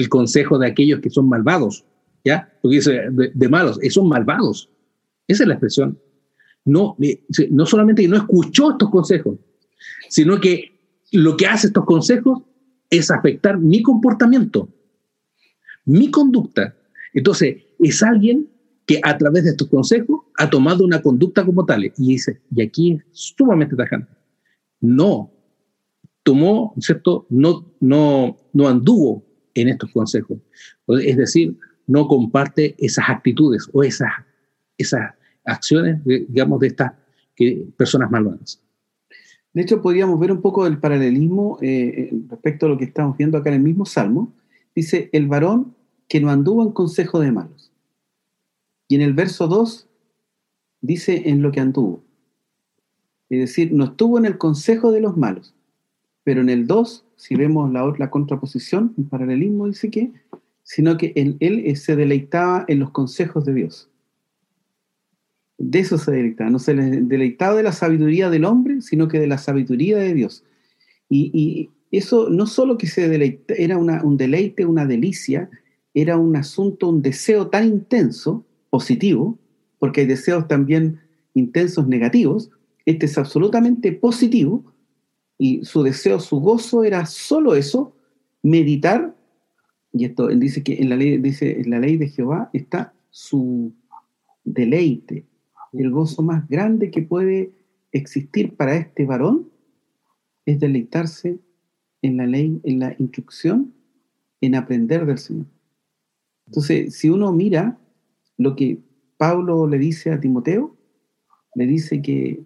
[0.01, 1.85] el consejo de aquellos que son malvados,
[2.25, 2.53] ¿ya?
[2.61, 4.71] Porque dice de, de malos, son malvados.
[5.29, 5.99] Esa es la expresión.
[6.65, 9.39] No, eh, no solamente que no escuchó estos consejos,
[10.09, 10.79] sino que
[11.13, 12.43] lo que hace estos consejos
[12.89, 14.69] es afectar mi comportamiento,
[15.85, 16.75] mi conducta.
[17.15, 18.49] Entonces, es alguien
[18.87, 21.85] que a través de estos consejos ha tomado una conducta como tal.
[21.85, 24.13] Y dice, y aquí es sumamente tajante,
[24.81, 25.31] no
[26.23, 27.27] tomó, ¿cierto?
[27.31, 29.25] No, no, no anduvo
[29.61, 30.39] en estos consejos.
[30.89, 31.57] Es decir,
[31.87, 34.11] no comparte esas actitudes o esas,
[34.79, 36.93] esas acciones, digamos, de estas
[37.77, 38.63] personas malvadas.
[39.53, 43.17] De hecho, podríamos ver un poco el paralelismo eh, eh, respecto a lo que estamos
[43.17, 44.33] viendo acá en el mismo Salmo.
[44.75, 45.75] Dice, el varón
[46.09, 47.73] que no anduvo en consejo de malos.
[48.87, 49.89] Y en el verso 2
[50.81, 52.03] dice en lo que anduvo.
[53.29, 55.55] Es decir, no estuvo en el consejo de los malos.
[56.25, 60.13] Pero en el 2, si vemos la, la contraposición, el paralelismo dice que,
[60.63, 63.91] sino que él, él se deleitaba en los consejos de Dios.
[65.59, 66.49] De eso se deleitaba.
[66.49, 70.45] No se deleitaba de la sabiduría del hombre, sino que de la sabiduría de Dios.
[71.09, 75.51] Y, eso no solo que se deleita, era un deleite, una delicia,
[75.93, 79.37] era un asunto, un deseo tan intenso, positivo,
[79.81, 81.01] porque hay deseos también
[81.35, 82.51] intensos negativos,
[82.87, 84.73] este es absolutamente positivo,
[85.41, 87.97] y su deseo, su gozo era solo eso,
[88.43, 89.17] meditar,
[89.91, 93.73] y esto dice que en la ley, dice, la ley de Jehová está su
[94.45, 95.25] deleite,
[95.73, 97.53] el gozo más grande que puede
[97.91, 99.49] existir para este varón
[100.45, 101.39] es deleitarse
[102.03, 103.73] en la ley, en la instrucción,
[104.43, 105.47] en aprender del Señor.
[106.49, 107.79] Entonces, si uno mira
[108.37, 108.79] lo que
[109.17, 110.77] Pablo le dice a Timoteo,
[111.55, 112.45] le dice que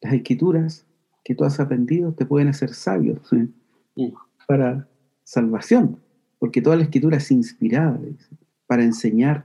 [0.00, 0.86] las escrituras
[1.24, 3.18] que tú has aprendido te pueden hacer sabios
[4.46, 4.88] para
[5.24, 5.98] salvación,
[6.38, 8.00] porque toda la escritura es inspirada
[8.66, 9.44] para enseñar,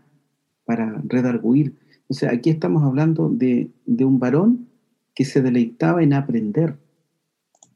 [0.66, 1.76] para redarguir.
[2.08, 4.68] O sea, aquí estamos hablando de, un varón
[5.14, 6.78] que se deleitaba en aprender,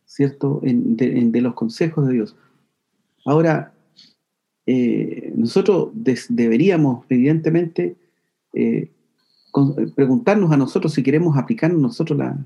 [0.06, 0.62] ¿cierto?
[0.64, 2.36] En, de, los consejos de Dios.
[3.26, 3.74] Ahora,
[4.66, 5.90] eh, nosotros
[6.30, 7.96] deberíamos, evidentemente,
[8.54, 8.92] eh,
[9.96, 12.38] preguntarnos a nosotros si queremos aplicar nosotros la,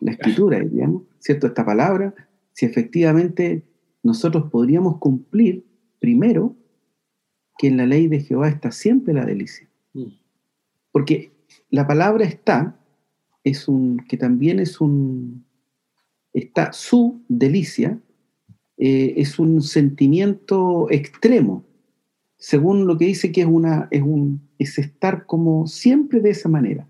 [0.00, 1.46] la, escritura, digamos, ¿cierto?
[1.46, 2.14] Esta palabra,
[2.52, 3.64] si efectivamente
[4.02, 5.64] nosotros podríamos cumplir
[5.98, 6.56] primero
[7.58, 9.68] que en la ley de Jehová está siempre la delicia.
[9.92, 10.06] Mm.
[10.92, 11.30] Porque
[11.68, 12.78] la palabra está,
[13.44, 15.44] es un, que también es un,
[16.32, 17.98] está su delicia,
[18.76, 21.64] eh, es un sentimiento extremo,
[22.38, 26.48] según lo que dice que es, una, es, un, es estar como siempre de esa
[26.48, 26.88] manera.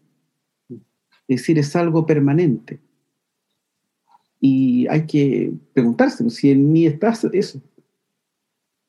[1.31, 2.81] Es decir, es algo permanente.
[4.41, 7.63] Y hay que preguntarse si en mí está eso.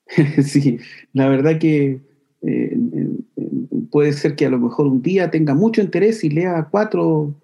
[0.44, 0.80] sí,
[1.14, 2.02] la verdad que
[2.42, 2.78] eh,
[3.92, 7.36] puede ser que a lo mejor un día tenga mucho interés y lea cuatro,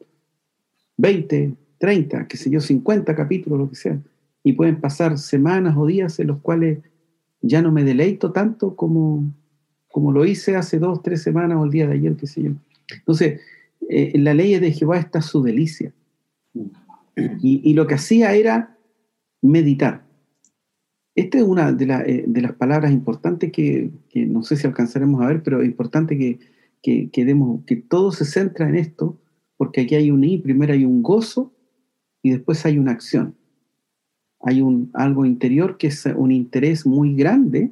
[0.98, 4.02] veinte, treinta, qué sé yo, cincuenta capítulos, lo que sea.
[4.44, 6.80] Y pueden pasar semanas o días en los cuales
[7.42, 9.32] ya no me deleito tanto como,
[9.92, 12.52] como lo hice hace dos, tres semanas o el día de ayer, qué sé yo.
[12.90, 13.42] Entonces,
[13.90, 15.94] eh, en la ley de Jehová está su delicia.
[17.42, 18.78] y lo que hacía era
[19.42, 20.08] meditar.
[21.18, 25.42] Esta es una eh, de, las palabras importantes que, no sé si alcanzaremos a ver,
[25.42, 26.38] pero es importante que,
[26.84, 29.20] que, que todo se centra en esto,
[29.58, 31.52] porque aquí hay un y, primero hay un gozo
[32.22, 33.36] y después hay una acción.
[34.42, 37.72] Hay un, algo interior que es un interés muy grande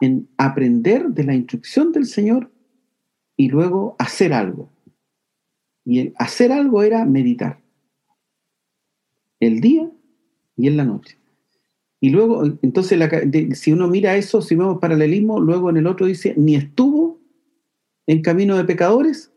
[0.00, 2.50] en aprender de la instrucción del Señor
[3.36, 4.70] y luego hacer algo.
[5.86, 7.60] Y hacer algo era meditar.
[9.38, 9.88] El día
[10.56, 11.16] y en la noche.
[12.00, 13.00] Y luego, entonces,
[13.58, 17.20] si uno mira eso, si vemos paralelismo, luego en el otro dice, ni estuvo
[18.06, 19.32] en camino de pecadores.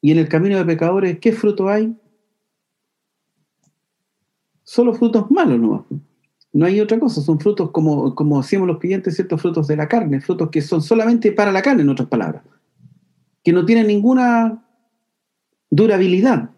[0.00, 1.94] Y en el camino de pecadores, ¿qué fruto hay?
[4.62, 5.86] Solo frutos malos, ¿no?
[6.52, 9.88] No hay otra cosa, son frutos como, como decíamos los clientes, ciertos frutos de la
[9.88, 12.44] carne, frutos que son solamente para la carne, en otras palabras,
[13.42, 14.63] que no tienen ninguna
[15.74, 16.50] durabilidad.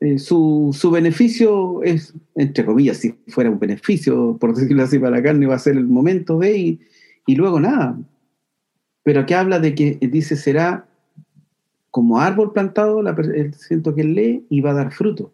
[0.00, 5.22] Eh, su, beneficio es, entre comillas, si fuera un beneficio, por decirlo así, para la
[5.22, 6.80] carne, va a ser el momento de y,
[7.26, 7.98] y luego nada.
[9.02, 10.88] Pero aquí habla de que dice será
[11.90, 15.32] como árbol plantado, el siento que lee y va a dar fruto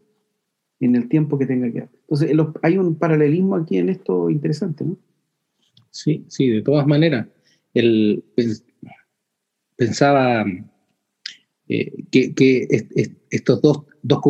[0.81, 1.89] en el tiempo que tenga que dar.
[2.03, 2.31] Entonces,
[2.63, 4.97] hay un paralelismo aquí en esto interesante, ¿no?
[5.91, 7.27] Sí, sí, de todas maneras.
[7.73, 8.25] El,
[9.77, 10.45] pensaba
[11.69, 12.67] eh, que,
[13.31, 14.21] estos dos, dos,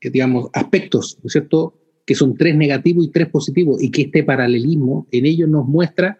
[0.00, 1.74] digamos, aspectos, ¿no es cierto?,
[2.06, 6.18] que son tres negativos y tres positivos, y que este paralelismo en ellos nos muestra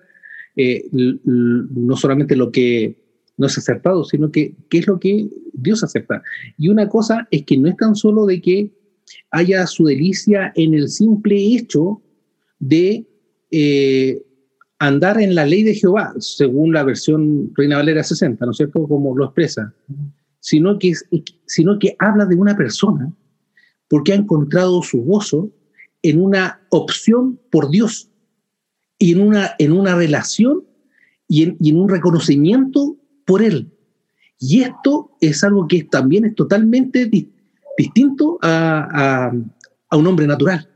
[0.57, 2.96] eh, no solamente lo que
[3.36, 6.22] no es acertado, sino que qué es lo que Dios acepta.
[6.59, 8.70] Y una cosa es que no es tan solo de que
[9.30, 12.03] haya su delicia en el simple hecho
[12.59, 13.07] de
[13.51, 14.22] eh,
[14.78, 18.86] andar en la ley de Jehová, según la versión Reina Valera 60, ¿no es cierto?
[18.86, 19.74] Como lo expresa,
[20.41, 20.95] sino que,
[21.47, 23.12] sino que habla de una persona
[23.88, 25.51] porque ha encontrado su gozo
[26.03, 28.11] en una opción por Dios
[28.99, 30.64] y en una, en una relación
[31.28, 33.70] y en, un reconocimiento por Él.
[34.38, 37.41] Y esto es algo que también es totalmente distinto
[37.80, 39.32] distinto a,
[39.93, 40.68] un hombre natural.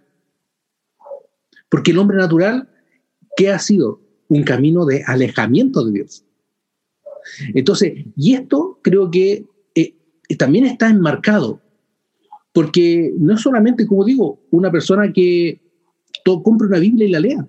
[1.69, 2.69] Porque el hombre natural,
[3.37, 4.01] ¿qué ha sido?
[4.29, 6.25] Un camino de alejamiento de Dios.
[7.55, 9.47] Entonces, y esto creo que
[10.39, 11.61] también está enmarcado,
[12.53, 15.61] porque no es solamente, como digo, una persona que
[16.25, 17.49] compra una Biblia y la lea,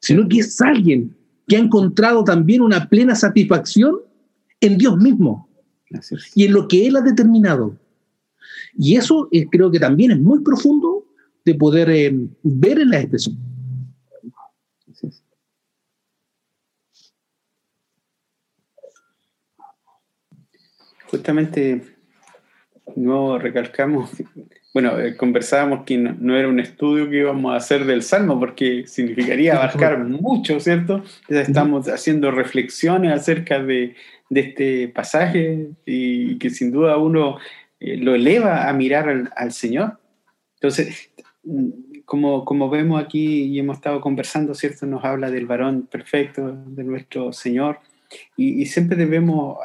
[0.00, 3.96] sino que es alguien que ha encontrado también una plena satisfacción
[4.60, 5.48] en Dios mismo
[6.34, 7.76] y en lo que Él ha determinado.
[8.76, 11.06] Y eso eh, creo que también es muy profundo
[11.44, 13.38] de poder eh, ver en la expresión.
[21.10, 21.82] Justamente
[22.96, 24.10] no recalcamos,
[24.72, 28.86] bueno, eh, conversábamos que no, era un estudio que íbamos a hacer del Salmo, porque
[28.86, 31.02] significaría abarcar mucho, ¿cierto?
[31.28, 33.94] estamos haciendo reflexiones acerca de,
[34.30, 37.38] de este pasaje y que sin duda uno
[37.80, 39.98] eh, lo eleva a mirar al, Señor.
[40.54, 41.10] Entonces,
[42.04, 44.86] como, como vemos aquí y hemos estado conversando, ¿cierto?
[44.86, 47.78] Nos habla del varón perfecto, de nuestro Señor.
[48.36, 49.58] Y, siempre debemos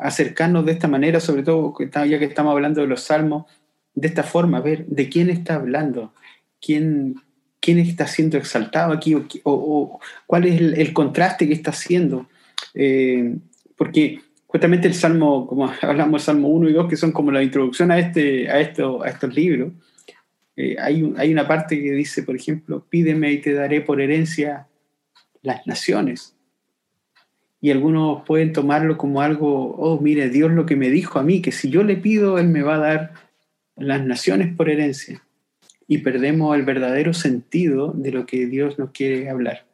[0.00, 3.46] acercarnos de esta manera, sobre todo ya que estamos hablando de los salmos,
[3.94, 6.12] de esta forma, a ver de quién está hablando,
[6.60, 7.16] quién,
[7.60, 12.28] quién está siendo exaltado aquí o, cuál es el, contraste que está haciendo.
[12.74, 13.36] Eh,
[13.76, 17.90] porque justamente el Salmo, como hablamos, Salmo 1 y 2, que son como la introducción
[17.90, 19.72] a, este, a, esto, a estos libros,
[20.56, 24.66] eh, hay, hay una parte que dice, por ejemplo, pídeme y te daré por herencia
[25.42, 26.37] las naciones.
[27.60, 31.42] Y algunos pueden tomarlo como algo, oh, mire, Dios lo que me dijo a mí,
[31.42, 33.14] que si yo le pido, Él me va a dar
[33.76, 35.22] las naciones por herencia.
[35.86, 39.66] Y perdemos el verdadero sentido de lo que Dios nos quiere hablar.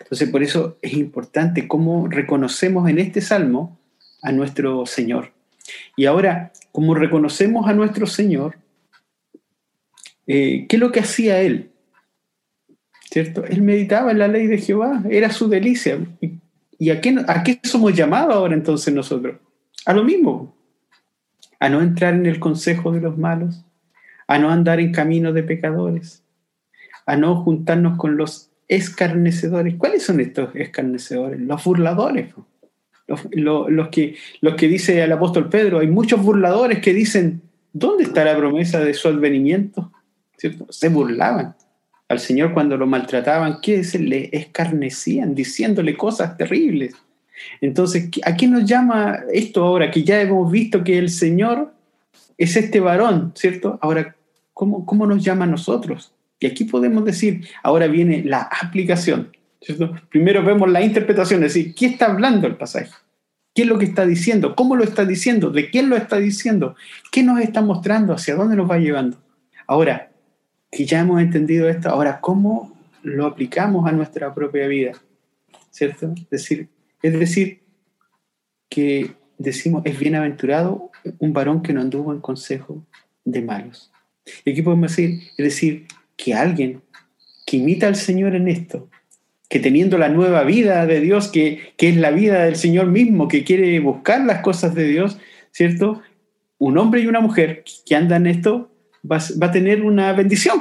[0.00, 3.78] Entonces, por eso es importante cómo reconocemos en este salmo
[4.22, 5.32] a nuestro Señor.
[5.96, 8.58] Y ahora, como reconocemos a nuestro Señor,
[10.26, 11.70] eh, ¿qué es lo que hacía Él?
[13.10, 13.44] ¿Cierto?
[13.44, 15.98] Él meditaba en la ley de Jehová, era su delicia.
[16.78, 19.36] ¿Y a qué, a qué somos llamados ahora entonces nosotros?
[19.84, 20.54] A lo mismo,
[21.58, 23.64] a no entrar en el consejo de los malos,
[24.26, 26.22] a no andar en camino de pecadores,
[27.06, 29.76] a no juntarnos con los escarnecedores.
[29.76, 31.40] ¿Cuáles son estos escarnecedores?
[31.40, 32.34] Los burladores.
[33.30, 38.24] Los, que, los que dice el apóstol Pedro, hay muchos burladores que dicen, ¿dónde está
[38.24, 39.92] la promesa de su advenimiento?
[40.36, 40.66] ¿Cierto?
[40.70, 41.54] Se burlaban
[42.08, 43.98] al Señor cuando lo maltrataban, ¿qué es?
[43.98, 46.94] Le escarnecían, diciéndole cosas terribles.
[47.60, 49.90] Entonces, ¿a qué nos llama esto ahora?
[49.90, 51.72] Que ya hemos visto que el Señor
[52.38, 53.78] es este varón, ¿cierto?
[53.82, 54.16] Ahora,
[54.54, 56.12] ¿cómo, cómo nos llama a nosotros?
[56.38, 59.32] Y aquí podemos decir, ahora viene la aplicación.
[60.10, 62.90] Primero vemos la interpretación, es decir, ¿qué está hablando el pasaje?
[63.54, 64.54] ¿Qué es lo que está diciendo?
[64.54, 65.50] ¿Cómo lo está diciendo?
[65.50, 66.76] ¿De quién lo está diciendo?
[67.10, 68.12] ¿Qué nos está mostrando?
[68.12, 69.18] ¿Hacia dónde nos va llevando?
[69.66, 70.10] Ahora,
[70.76, 74.92] que ya hemos entendido esto, ahora, ¿cómo lo aplicamos a nuestra propia vida?
[75.70, 76.12] ¿Cierto?
[76.14, 76.68] Es decir,
[77.00, 77.62] es decir
[78.68, 82.84] que decimos, es bienaventurado un varón que no anduvo en consejo
[83.24, 83.90] de malos.
[84.44, 86.82] Y aquí podemos decir, es decir, que alguien
[87.46, 88.90] que imita al Señor en esto,
[89.48, 93.28] que teniendo la nueva vida de Dios, que, que es la vida del Señor mismo,
[93.28, 95.16] que quiere buscar las cosas de Dios,
[95.52, 96.02] ¿cierto?
[96.58, 98.75] Un hombre y una mujer que andan en esto
[99.10, 100.60] va, va a tener una bendición,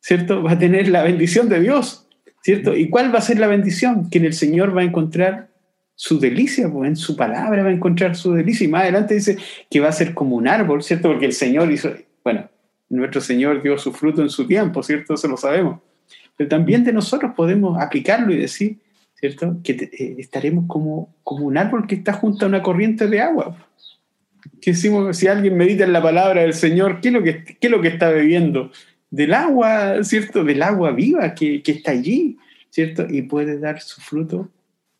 [0.00, 0.42] ¿cierto?
[0.42, 2.08] Va a tener la bendición de Dios,
[2.42, 2.76] ¿cierto?
[2.76, 4.08] ¿Y cuál va a ser la bendición?
[4.10, 5.50] Que en el Señor va a encontrar
[5.94, 8.64] su delicia, pues en su palabra va a encontrar su delicia.
[8.64, 9.36] Y más adelante dice
[9.68, 11.08] que va a ser como un árbol, ¿cierto?
[11.08, 11.92] Porque el Señor hizo,
[12.24, 12.48] bueno,
[12.88, 15.14] nuestro Señor dio su fruto en su tiempo, ¿cierto?
[15.14, 15.80] Eso lo sabemos.
[16.36, 18.78] Pero también de nosotros podemos aplicarlo y decir,
[19.14, 19.58] ¿cierto?
[19.62, 23.54] Que eh, estaremos como, como un árbol que está junto a una corriente de agua.
[24.60, 27.66] Que decimos, si alguien medita en la palabra del Señor, ¿qué es lo que, qué
[27.66, 28.70] es lo que está bebiendo?
[29.10, 30.44] Del agua, ¿cierto?
[30.44, 32.38] Del agua viva que, que está allí,
[32.70, 33.06] ¿cierto?
[33.08, 34.48] Y puede dar su fruto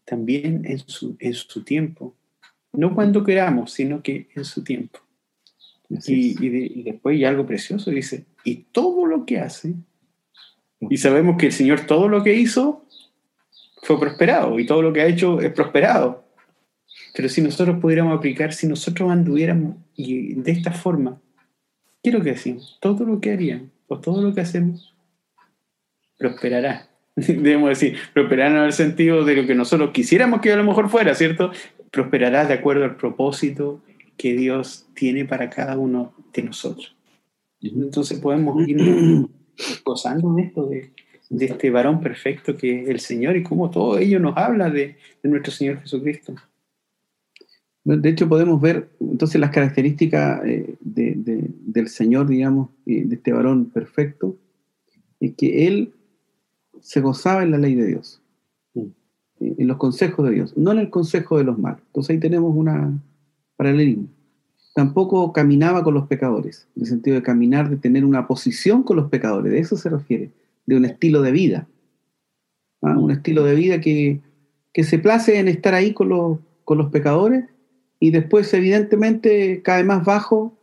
[0.04, 2.14] también en su, en su tiempo.
[2.72, 4.98] No cuando queramos, sino que en su tiempo.
[5.88, 9.74] Y, y, después hay algo precioso, dice, y todo lo que hace,
[10.80, 12.84] y sabemos que el Señor todo lo que hizo
[13.82, 16.24] fue prosperado, y todo lo que ha hecho es prosperado.
[17.14, 21.20] Pero si nosotros pudiéramos aplicar, si nosotros anduviéramos y de esta forma,
[22.02, 22.78] ¿qué es lo que decimos?
[22.80, 24.94] Todo lo que harían, o todo lo que hacemos,
[26.18, 26.88] prosperará.
[27.16, 30.88] debemos decir, prosperará en el sentido de lo que nosotros quisiéramos que a lo mejor
[30.88, 31.50] fuera, ¿cierto?
[31.90, 33.82] Prosperará de acuerdo al propósito
[34.16, 36.94] que Dios tiene para cada uno de nosotros.
[37.60, 38.78] Entonces podemos ir
[39.84, 40.92] gozando de esto, de,
[41.28, 44.96] de, este varón perfecto que es el Señor y cómo todo ello nos habla de,
[45.22, 46.34] de nuestro Señor Jesucristo.
[47.96, 53.66] De hecho, podemos ver entonces las características eh, de, del Señor, digamos, de este varón
[53.66, 54.36] perfecto,
[55.18, 55.92] es que Él
[56.80, 58.22] se gozaba en la ley de Dios,
[58.74, 58.86] mm.
[59.40, 61.82] en los consejos de Dios, no en el consejo de los malos.
[61.86, 63.00] Entonces ahí tenemos un
[63.56, 64.08] paralelismo.
[64.74, 68.96] Tampoco caminaba con los pecadores, en el sentido de caminar, de tener una posición con
[68.96, 70.30] los pecadores, de eso se refiere,
[70.66, 71.66] de un estilo de vida.
[72.82, 72.96] ¿ah?
[72.96, 74.20] Un estilo de vida que,
[74.72, 77.46] que, se place en estar ahí con los, con los pecadores
[78.00, 80.58] y después evidentemente cae más bajo,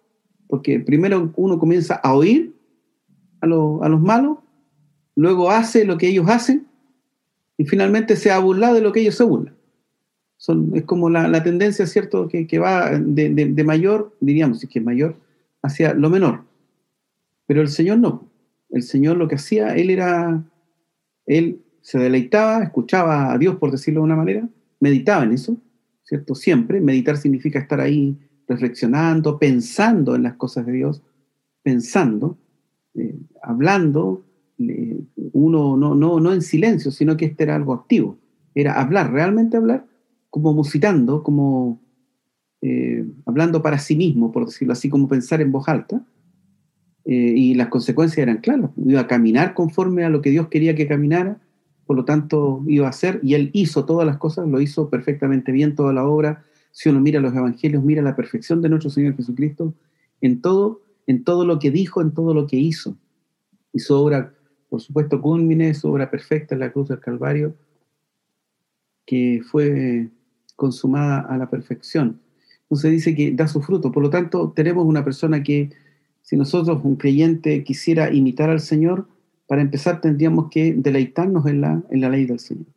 [0.48, 2.54] porque primero uno comienza a oír
[3.42, 4.40] a, a los malos
[5.18, 6.68] luego hace lo que ellos hacen
[7.58, 9.56] y finalmente se ha burlado de lo que ellos se burlan.
[10.38, 15.16] Son, es como la, tendencia, ¿cierto?, que, va de, mayor, diríamos, que es mayor,
[15.64, 16.44] hacia lo menor.
[17.48, 18.30] Pero el Señor no.
[18.70, 20.44] El Señor lo que hacía, Él era,
[21.26, 24.48] Él se deleitaba, escuchaba a Dios, por decirlo de una manera,
[24.80, 25.58] meditaba en eso,
[26.08, 26.36] ¿cierto?
[26.36, 26.80] Siempre.
[26.80, 31.04] Meditar significa estar ahí reflexionando, pensando en las cosas de Dios,
[31.64, 32.38] pensando,
[32.96, 34.26] eh, hablando,
[35.34, 38.18] uno no, no, no en silencio, sino que este era algo activo.
[38.56, 39.86] Era hablar, realmente hablar,
[40.30, 41.82] como musitando, como
[42.62, 46.02] eh, hablando para sí mismo, por decirlo así, como pensar en voz alta.
[47.04, 48.72] Eh, y las consecuencias eran claras.
[48.78, 51.40] Iba a caminar conforme a lo que Dios quería que caminara,
[51.88, 55.52] por lo tanto iba a hacer, y Él hizo todas las cosas, lo hizo perfectamente
[55.52, 56.44] bien, toda la obra.
[56.72, 59.74] Si uno mira los evangelios, mira la perfección de nuestro Señor Jesucristo
[60.22, 62.96] en todo, en todo lo que dijo, en todo lo que hizo.
[63.74, 64.34] Y su obra
[64.70, 67.56] por supuesto, culmine su obra perfecta en la cruz del Calvario,
[69.06, 70.10] que fue
[70.56, 72.20] consumada a la perfección.
[72.64, 73.92] Entonces dice que da su fruto.
[73.92, 75.70] Por lo tanto, tenemos una persona que,
[76.22, 79.08] si nosotros, un creyente, quisiera imitar al Señor,
[79.48, 82.68] para empezar tendríamos que deleitarnos en la, en la ley del Señor.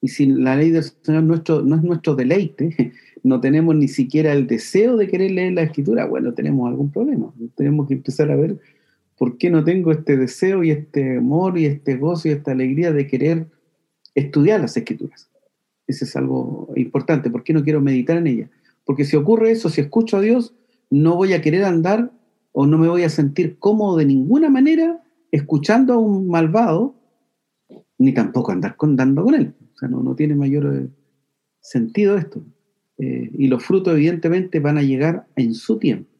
[0.00, 1.34] Y si la ley del Señor no
[1.76, 2.92] es nuestro deleite,
[3.22, 7.32] no tenemos ni siquiera el deseo de querer leer la Escritura, bueno, tenemos algún problema.
[7.56, 8.58] Tenemos que empezar a ver
[9.22, 12.92] ¿Por qué no tengo este deseo y este amor y este gozo y esta alegría
[12.92, 13.46] de querer
[14.16, 15.30] estudiar las escrituras?
[15.86, 17.30] Eso es algo importante.
[17.30, 18.50] ¿Por qué no quiero meditar en ellas?
[18.84, 20.54] Porque si ocurre eso, si escucho a Dios,
[20.90, 22.10] no voy a querer andar
[22.50, 25.01] o no me voy a sentir cómodo de ninguna manera
[25.32, 26.94] escuchando a un malvado,
[27.98, 29.54] ni tampoco andar andando con él.
[29.74, 30.88] O sea, no, tiene mayor eh,
[31.60, 32.44] sentido esto.
[32.98, 36.12] Eh, y los frutos evidentemente van a llegar en su tiempo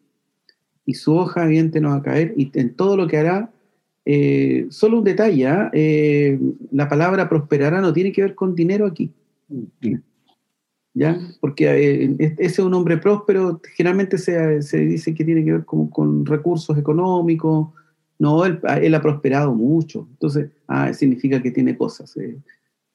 [0.84, 3.52] y su hoja evidente no va a caer y en todo lo que hará,
[4.04, 5.70] eh, solo un detalle, ¿ah?
[5.72, 6.40] eh,
[6.72, 9.12] la palabra prosperará no tiene que ver con dinero aquí.
[10.94, 11.18] ¿Ya?
[11.40, 16.26] Porque ese es un hombre próspero, generalmente se, dice que tiene que ver con, con
[16.26, 17.68] recursos económicos.
[18.22, 20.06] No, él, él, ha prosperado mucho.
[20.12, 22.16] Entonces, ah, significa que tiene cosas.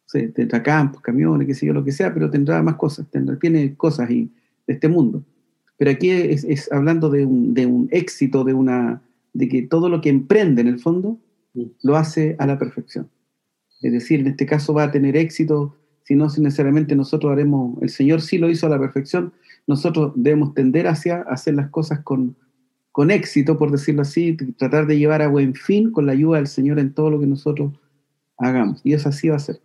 [0.09, 3.07] tendrá campos, camiones, qué sé yo, lo que sea, pero tendrá más cosas.
[3.11, 4.31] Tendrá, tiene cosas y,
[4.65, 5.25] de este mundo.
[5.77, 9.01] Pero aquí es, hablando de un, éxito, de, una,
[9.33, 11.19] de que todo lo que emprende en el fondo
[11.83, 13.09] lo hace a la perfección.
[13.81, 17.89] Es decir, en este caso va a tener éxito, si no necesariamente nosotros haremos, el
[17.89, 19.33] Señor sí lo hizo a la perfección,
[19.67, 22.37] nosotros debemos tender hacia hacer las cosas con,
[22.97, 26.47] con éxito, por decirlo así, tratar de llevar a buen fin con la ayuda del
[26.47, 27.71] Señor en todo lo que nosotros
[28.39, 28.81] hagamos.
[28.83, 29.59] Y eso así va a ser.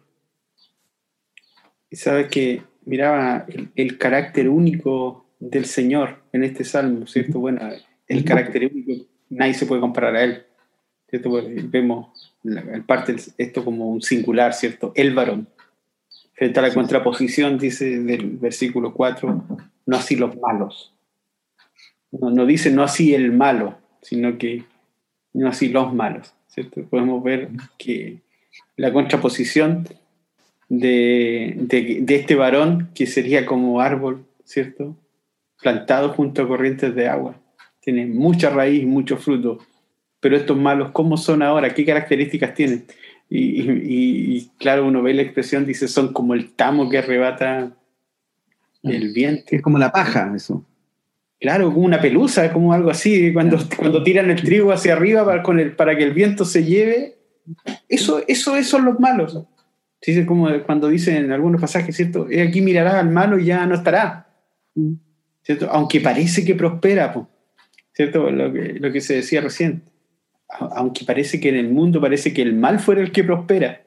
[1.88, 7.40] Y sabes que miraba el, carácter único del Señor en este salmo, ¿cierto?
[7.40, 7.62] Bueno,
[8.06, 10.42] el carácter único, nadie se puede comparar a Él,
[11.08, 11.32] ¿cierto?
[11.70, 14.92] vemos el parte esto como un singular, ¿cierto?
[14.94, 15.48] El varón.
[16.34, 19.44] Frente a la contraposición, dice del versículo 4,
[19.86, 20.92] no así los malos.
[22.12, 24.64] No, no dice no así el malo, sino que
[25.32, 26.82] no así los malos, ¿cierto?
[26.84, 27.48] Podemos ver
[27.78, 28.18] que
[28.76, 29.88] la contraposición
[30.68, 34.96] de, de, este varón que sería como árbol, ¿cierto?
[35.60, 37.36] Plantado junto a corrientes de agua.
[37.80, 39.58] Tiene mucha raíz, mucho fruto.
[40.20, 41.74] Pero estos malos, ¿cómo son ahora?
[41.74, 42.86] ¿Qué características tienen?
[43.28, 47.72] Y, claro, uno ve la expresión, dice, son como el tamo que arrebata
[48.82, 49.44] el viento.
[49.48, 50.64] Es como la paja, eso.
[51.42, 55.42] Claro, como una pelusa, como algo así, cuando, cuando tiran el trigo hacia arriba para,
[55.42, 57.18] con el, para que el viento se lleve.
[57.88, 59.42] Eso, eso, eso son los malos.
[60.00, 62.28] Sí, como cuando dicen en algunos pasajes, ¿cierto?
[62.48, 64.28] Aquí mirará al malo y ya no estará.
[65.42, 65.68] ¿Cierto?
[65.72, 67.12] Aunque parece que prospera,
[67.92, 68.30] ¿cierto?
[68.30, 69.82] Lo que, lo que se decía recién.
[70.48, 73.82] Aunque parece que en el mundo parece que el mal fuera el que prospera,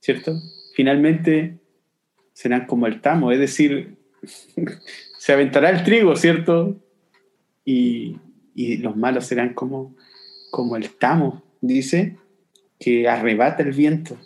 [0.00, 0.34] ¿cierto?
[0.74, 1.58] Finalmente
[2.32, 3.98] serán como el tamo, es decir,
[5.18, 6.82] se aventará el trigo, ¿cierto?
[7.68, 8.16] Y,
[8.54, 9.94] y los malos serán como,
[10.50, 12.16] como el tamo, dice,
[12.80, 14.16] que arrebata el viento.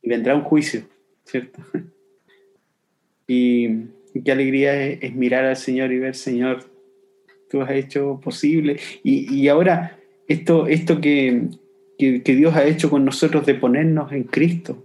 [0.00, 0.84] Y vendrá un juicio,
[1.24, 1.60] ¿cierto?
[3.26, 3.86] Y,
[4.24, 6.64] qué alegría es, mirar al Señor y ver, Señor,
[7.50, 8.78] tú has hecho posible.
[9.02, 11.48] Y, ahora, esto, esto que,
[11.98, 14.84] que, Dios ha hecho con nosotros de ponernos en Cristo,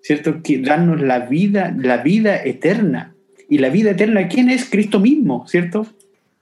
[0.00, 0.42] ¿cierto?
[0.42, 3.14] Que darnos la vida, la vida eterna.
[3.48, 4.70] Y la vida eterna, ¿quién es?
[4.70, 5.86] Cristo mismo, ¿cierto?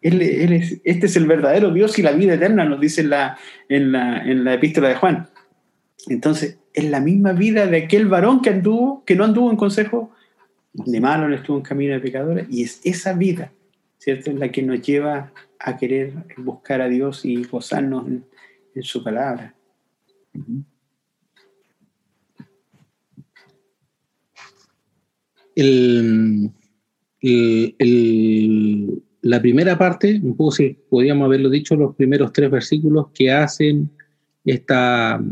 [0.01, 3.39] Él, es, este es el verdadero Dios y la vida eterna, nos dice la,
[3.69, 5.29] en la, en la epístola de Juan.
[6.09, 10.13] Entonces, es la misma vida de aquel varón que anduvo, que no anduvo en consejo
[10.73, 13.53] de malo, no estuvo en camino de pecadores, y es esa vida,
[13.99, 18.25] ¿cierto?, la que nos lleva a querer buscar a Dios y gozarnos en,
[18.83, 19.55] su palabra.
[29.23, 33.91] La primera parte, un poco si podríamos haberlo dicho, los primeros tres versículos que hacen
[34.45, 35.23] esta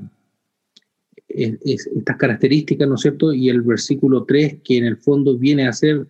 [1.29, 3.33] estas características, ¿no es cierto?
[3.33, 6.07] Y el versículo 3, que en el fondo viene a ser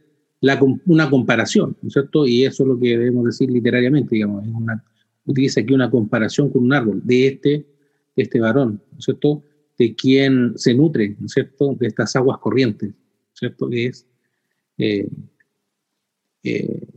[0.87, 2.27] una comparación, ¿no es cierto?
[2.27, 4.47] Y eso es lo que debemos decir literariamente, digamos,
[5.27, 7.67] utiliza aquí una comparación con un árbol, de este,
[8.17, 9.43] de este varón, ¿no es cierto?
[9.77, 11.75] De quien se nutre, ¿no es cierto?
[11.75, 12.95] De estas aguas corrientes, ¿no
[13.35, 13.69] es cierto?
[13.69, 14.07] Que es...
[14.79, 15.09] Eh,
[16.45, 16.88] eh,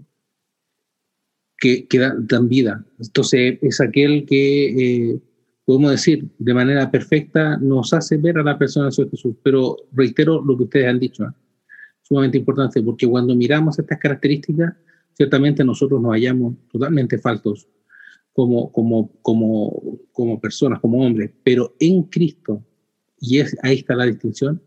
[1.62, 2.84] que, que dan, vida.
[2.99, 5.20] Entonces es aquel que eh,
[5.64, 9.36] podemos decir, de manera perfecta, nos hace ver a la persona de Jesús.
[9.43, 11.32] Pero reitero lo que ustedes han dicho, ¿eh?
[12.01, 14.74] sumamente importante, porque cuando miramos estas características,
[15.14, 17.68] ciertamente nosotros nos hallamos totalmente faltos
[18.34, 22.66] como, como, como, como personas, como hombres, pero en Cristo,
[23.20, 24.59] y es, ahí está la distinción,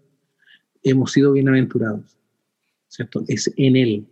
[0.84, 2.16] hemos sido bienaventurados,
[2.86, 3.24] ¿cierto?
[3.26, 4.06] Es en Él.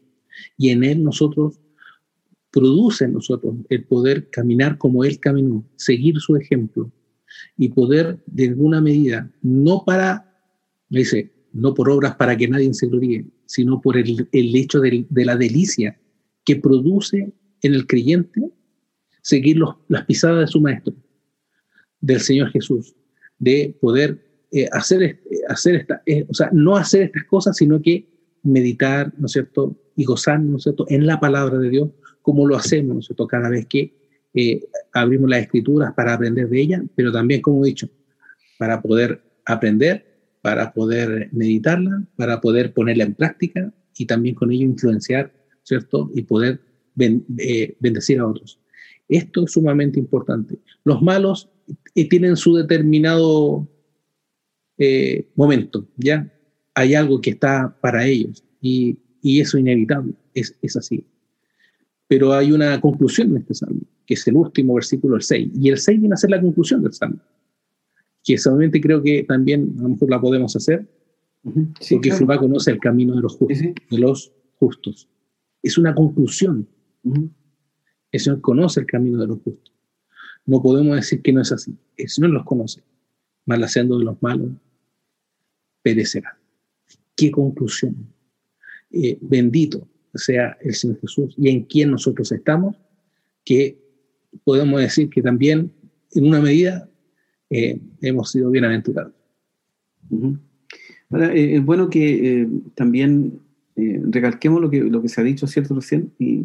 [0.57, 1.62] Y en Él nosotros
[2.53, 6.93] produce en nosotros el poder caminar como Él caminó, seguir su ejemplo
[7.57, 10.31] y poder de alguna medida, no para,
[10.91, 15.37] dice, no por obras para que nadie se gloríe, sino por el, hecho de, la
[15.37, 15.99] delicia
[16.45, 18.51] que produce en el creyente
[19.23, 19.59] seguir
[19.89, 20.95] las pisadas de su Maestro,
[22.01, 22.95] del Señor Jesús,
[23.39, 28.09] de poder eh, hacer, hacer esta, eh, o sea, no hacer estas cosas, sino que
[28.43, 29.79] meditar, ¿no es cierto?
[29.97, 31.89] Y gozar, ¿no es cierto?, en la palabra de Dios
[32.23, 33.93] cómo lo hacemos nosotros cada vez que
[34.35, 37.89] eh, abrimos las escrituras para aprender de ellas, pero también, como he dicho,
[38.59, 40.07] para poder aprender,
[40.40, 45.32] para poder meditarla, para poder ponerla en práctica y también con ello influenciar,
[45.62, 46.11] ¿cierto?
[46.15, 46.61] Y poder
[47.39, 48.59] eh, bendecir a otros.
[49.09, 50.59] Esto es sumamente importante.
[50.85, 51.51] Los malos
[51.94, 53.69] eh, tienen su determinado
[55.36, 56.32] momento, ¿ya?
[56.74, 61.07] Hay algo que está para ellos y, y eso inevitable, es, es así.
[62.13, 65.53] Pero hay una conclusión en este salmo, que es el último versículo, el 6.
[65.55, 67.19] Y el 6 viene a ser la conclusión del salmo,
[68.23, 70.87] que solamente creo que también a lo mejor la podemos hacer,
[71.43, 73.59] porque Jehová conoce el camino de los justos.
[73.91, 75.09] de los justos.
[75.63, 76.69] Es una conclusión.
[78.11, 79.73] El Señor conoce el camino de los justos.
[80.45, 81.75] No podemos decir que no es así.
[81.97, 82.83] El Señor los conoce.
[83.47, 84.51] Malaseando de los malos,
[85.81, 86.39] perecerá.
[87.17, 88.07] ¿Qué conclusión?
[88.91, 92.77] Eh, bendito sea el Señor Jesús y en quien nosotros estamos,
[93.45, 93.79] que
[94.45, 95.73] podemos decir que también
[96.13, 96.89] en una medida
[97.51, 99.13] eh, hemos sido bienaventurados.
[101.11, 103.41] Ahora, eh, es bueno que eh, también
[103.75, 105.75] recalquemos lo que, lo que se ha dicho, ¿cierto?
[105.75, 106.45] Recién, y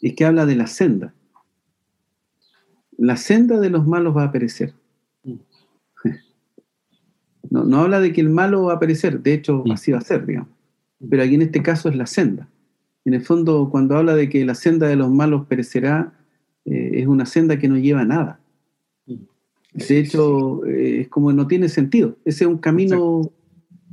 [0.00, 1.14] es que habla de la senda.
[2.96, 4.74] La senda de los malos va a perecer.
[5.24, 5.34] Mm.
[7.50, 9.70] No, no habla de que el malo va a perecer, de hecho, mm.
[9.70, 10.57] así va a ser, digamos.
[11.08, 12.48] Pero aquí en este caso es la senda.
[13.04, 16.12] En el fondo, cuando habla de que la senda de los malos perecerá,
[16.64, 18.40] es una senda que no lleva a nada.
[19.72, 22.16] De hecho, eh, es como no tiene sentido.
[22.24, 23.30] Ese es un camino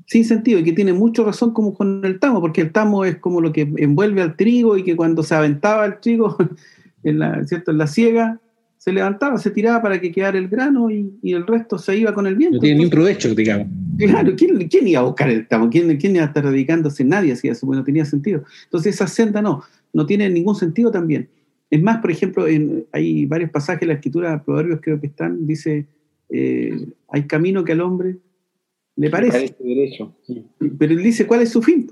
[0.08, 3.18] sin sentido y que tiene mucha razón como con el tamo, porque el tamo es
[3.18, 6.38] como lo que envuelve al trigo y que cuando se aventaba el trigo
[7.04, 7.72] en la, ¿cierto?
[7.72, 8.40] en la siega,
[8.86, 12.28] se levantaba, se tiraba para que quedara el grano y, el resto se iba con
[12.28, 12.58] el viento.
[12.58, 13.68] No tiene ni un provecho, digamos.
[13.98, 15.72] Claro, ¿quién, ¿quién, iba a buscar el tamo?
[15.72, 17.04] ¿Quién, quién iba a estar dedicándose?
[17.04, 18.44] Nadie hacía eso, bueno, no tenía sentido.
[18.66, 21.30] Entonces esa senda no, no tiene ningún sentido también.
[21.72, 25.48] Es más, por ejemplo, en, hay varios pasajes de la escritura, Proverbios creo que están,
[25.48, 25.88] dice,
[26.30, 28.18] eh, hay camino que al hombre
[28.98, 29.56] le parece.
[29.60, 30.16] derecho.
[30.78, 31.88] Pero él dice, ¿cuál es su fin?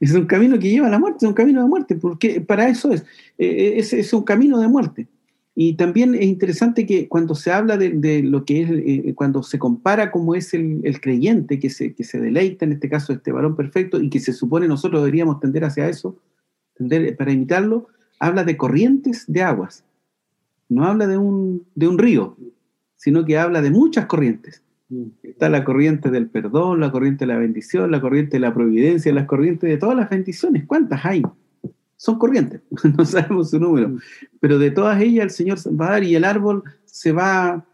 [0.00, 2.68] Es un camino que lleva a la muerte, es un camino de muerte, porque para
[2.68, 3.04] eso es,
[3.38, 5.08] eh, es, es, un camino de muerte.
[5.54, 9.58] Y también es interesante que cuando se habla de, lo que es, eh, cuando se
[9.58, 13.56] compara cómo es el, creyente que se, que se deleita, en este caso este varón
[13.56, 16.16] perfecto, y que se supone nosotros deberíamos tender hacia eso,
[17.18, 17.88] para imitarlo,
[18.18, 19.84] habla de corrientes de aguas.
[20.68, 22.36] No habla de un, de un río,
[22.96, 24.62] sino que habla de muchas corrientes.
[25.22, 29.12] Está la corriente del perdón, la corriente de la bendición, la corriente de la providencia,
[29.12, 30.66] las corrientes de todas las bendiciones.
[30.66, 31.22] ¿Cuántas hay?
[31.96, 32.62] Son corrientes,
[32.96, 33.96] no sabemos su número,
[34.40, 37.66] pero de todas ellas el Señor va a dar y el árbol se va,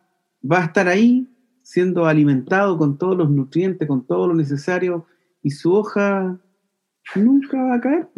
[0.50, 1.28] va a estar ahí
[1.62, 5.06] siendo alimentado con todos los nutrientes, con todo lo necesario
[5.42, 6.38] y su hoja
[7.14, 8.08] nunca va a caer.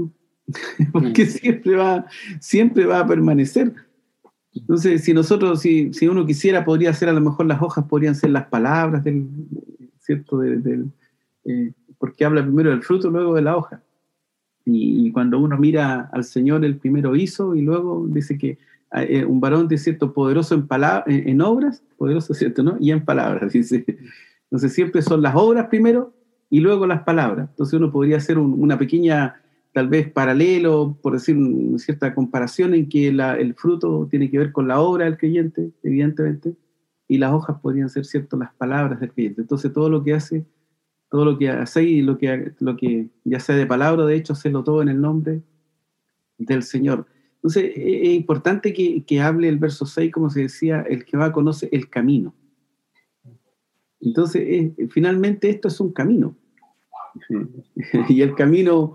[0.92, 1.28] porque mm.
[1.28, 2.06] siempre va,
[2.40, 3.74] siempre va a permanecer.
[4.54, 8.14] Entonces, si nosotros, si, si, uno quisiera, podría ser a lo mejor las hojas, podrían
[8.14, 9.26] ser las palabras del,
[10.00, 10.38] ¿cierto?
[10.38, 10.90] Del,
[11.44, 13.82] eh, porque habla primero del fruto, luego de la hoja.
[14.64, 18.58] Y, cuando uno mira al Señor, el primero hizo y luego dice que
[18.92, 20.66] eh, un varón de cierto poderoso en,
[21.06, 22.62] en, en, obras, poderoso, ¿cierto?
[22.62, 22.76] ¿no?
[22.80, 23.84] Y en palabras, dice.
[24.44, 26.14] Entonces siempre son las obras primero
[26.50, 27.48] y luego las palabras.
[27.50, 29.40] Entonces uno podría hacer una pequeña
[29.78, 31.36] tal vez paralelo, por decir
[31.76, 36.56] cierta comparación en que el fruto tiene que ver con la obra del creyente, evidentemente,
[37.06, 39.40] y las hojas podrían ser, ¿cierto?, las palabras del creyente.
[39.40, 40.44] Entonces todo lo que hace,
[41.08, 44.32] todo lo que hace y lo que, lo que ya sea de palabra, de hecho,
[44.32, 45.42] hacerlo todo en el nombre
[46.38, 47.06] del Señor.
[47.36, 51.16] Entonces e, es importante que, que hable el verso 6, como se decía, el que
[51.16, 52.34] va a conocer el camino.
[54.00, 56.34] Entonces, finalmente esto es un camino.
[58.08, 58.94] y el camino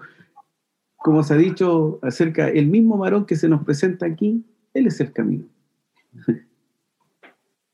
[1.04, 4.42] como se ha dicho acerca, el mismo varón que se nos presenta aquí,
[4.74, 5.44] Él es el camino.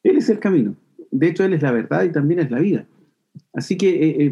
[0.04, 0.76] Él es el camino.
[1.12, 2.88] De hecho, Él es la verdad y también es la vida.
[3.54, 4.32] Así que eh, eh,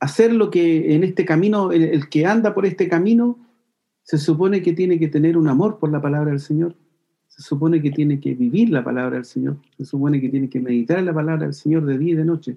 [0.00, 3.38] hacer lo que en este camino, el, que anda por este camino,
[4.02, 6.74] se supone que tiene que tener un amor por la palabra del Señor.
[7.26, 9.58] Se supone que tiene que vivir la palabra del Señor.
[9.76, 12.56] Se supone que tiene que meditar la palabra del Señor de día y de noche.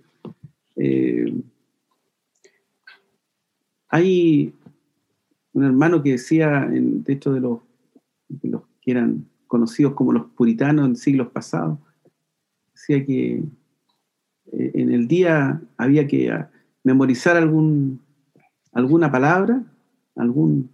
[0.77, 1.34] Eh,
[3.89, 4.53] hay
[5.53, 7.60] un hermano que decía, en, de hecho, de los,
[8.44, 11.78] los que eran conocidos como los puritanos en siglos pasados,
[12.73, 13.44] decía que
[14.53, 16.49] eh, en el día había que ah,
[16.84, 17.99] memorizar algún,
[18.72, 19.64] alguna palabra,
[20.15, 20.69] algún,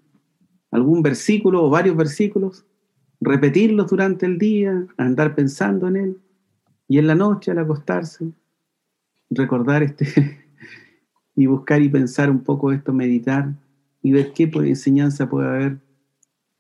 [0.72, 2.66] algún versículo o varios versículos,
[3.20, 6.18] repetirlos durante el día, andar pensando en él,
[6.88, 8.32] y en la noche al acostarse,
[9.30, 10.46] recordar este
[11.36, 13.54] y buscar y pensar un poco esto, meditar
[14.08, 15.80] y ver qué enseñanza puede haber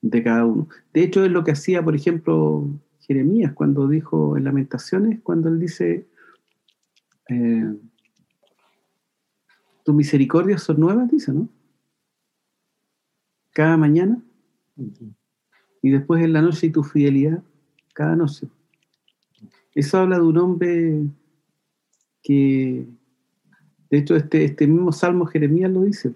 [0.01, 0.67] de cada uno.
[0.93, 2.67] De hecho, es lo que hacía, por ejemplo,
[2.99, 6.09] Jeremías cuando dijo en Lamentaciones, cuando él dice,
[7.29, 7.73] eh,
[9.85, 11.47] tus misericordias son nuevas, dice, ¿no?
[13.53, 14.21] Cada mañana.
[15.81, 17.41] Y después en la noche y tu fidelidad,
[17.93, 18.49] cada noche.
[19.73, 21.01] Eso habla de un hombre
[22.21, 22.89] que,
[23.89, 26.13] de hecho, este, este mismo Salmo Jeremías lo dice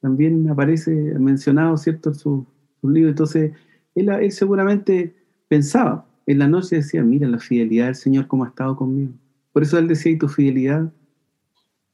[0.00, 2.46] también aparece mencionado, ¿cierto?, en su,
[2.82, 3.10] libro.
[3.10, 3.52] Entonces,
[3.94, 5.14] él, él, seguramente
[5.48, 9.12] pensaba, en la noche decía, mira la fidelidad del Señor, cómo ha estado conmigo.
[9.52, 10.92] Por eso él decía, y tu fidelidad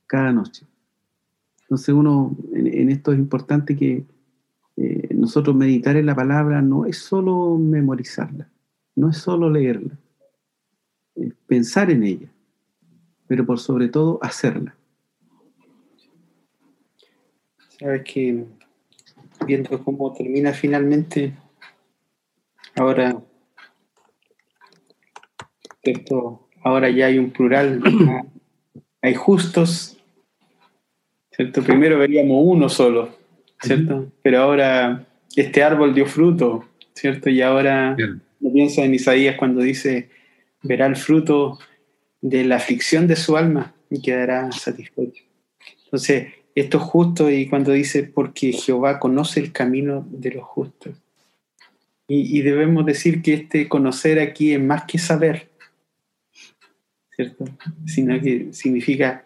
[0.06, 0.66] cada noche.
[1.62, 4.04] Entonces, uno, en, esto es importante que
[4.76, 8.50] eh, nosotros meditar en la palabra no es solo memorizarla,
[8.96, 9.98] no es solo leerla,
[11.14, 12.28] es pensar en ella,
[13.26, 14.76] pero por sobre todo hacerla.
[17.78, 18.44] Sabes que
[19.46, 21.32] viendo cómo termina finalmente,
[22.76, 23.20] ahora,
[25.82, 26.48] ¿cierto?
[26.62, 27.82] Ahora ya hay un plural,
[29.02, 29.98] hay justos,
[31.30, 31.62] ¿cierto?
[31.62, 33.16] Primero veríamos uno solo,
[33.60, 34.10] ¿cierto?
[34.22, 35.06] Pero ahora
[35.36, 36.64] este árbol dio fruto,
[36.94, 37.28] ¿cierto?
[37.28, 37.96] Y ahora
[38.40, 40.10] no piensa en Isaías cuando dice,
[40.62, 41.58] verá el fruto
[42.20, 45.22] de la aflicción de su alma y quedará satisfecho.
[45.84, 50.94] Entonces, esto es justo y cuando dice, porque Jehová conoce el camino de los justos.
[52.06, 55.48] Y, debemos decir que este conocer aquí es más que saber,
[57.16, 57.46] ¿cierto?
[57.86, 59.24] Sino que significa,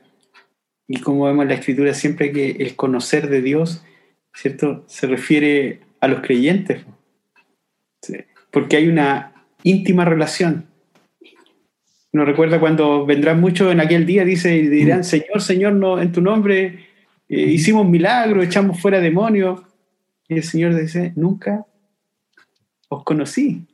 [0.87, 3.83] y como vemos en la escritura siempre que el conocer de Dios,
[4.33, 4.85] ¿cierto?
[4.87, 6.85] Se refiere a los creyentes,
[8.53, 10.69] porque hay una íntima relación.
[12.13, 16.13] Uno recuerda cuando vendrán muchos en aquel día, dice, y dirán, Señor, Señor, no, en
[16.13, 16.88] tu nombre
[17.29, 19.61] eh, hicimos milagros, echamos fuera demonios.
[20.29, 21.67] Y el Señor dice, nunca
[22.89, 23.67] os conocí.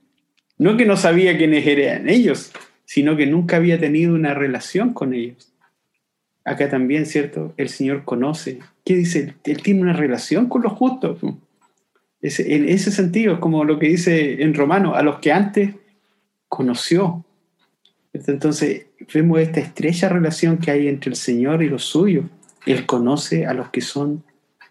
[0.58, 2.52] No que no sabía quiénes eran ellos,
[2.84, 5.52] sino que nunca había tenido una relación con ellos.
[6.44, 7.54] Acá también, ¿cierto?
[7.56, 8.58] El Señor conoce.
[8.84, 9.34] ¿Qué dice?
[9.44, 11.18] Él tiene una relación con los justos.
[12.20, 15.74] en ese sentido, como lo que dice en Romano, a los que antes
[16.48, 17.24] conoció.
[18.12, 22.26] Entonces, vemos esta estrecha relación que hay entre el Señor y los suyos.
[22.66, 24.24] Él conoce a los que son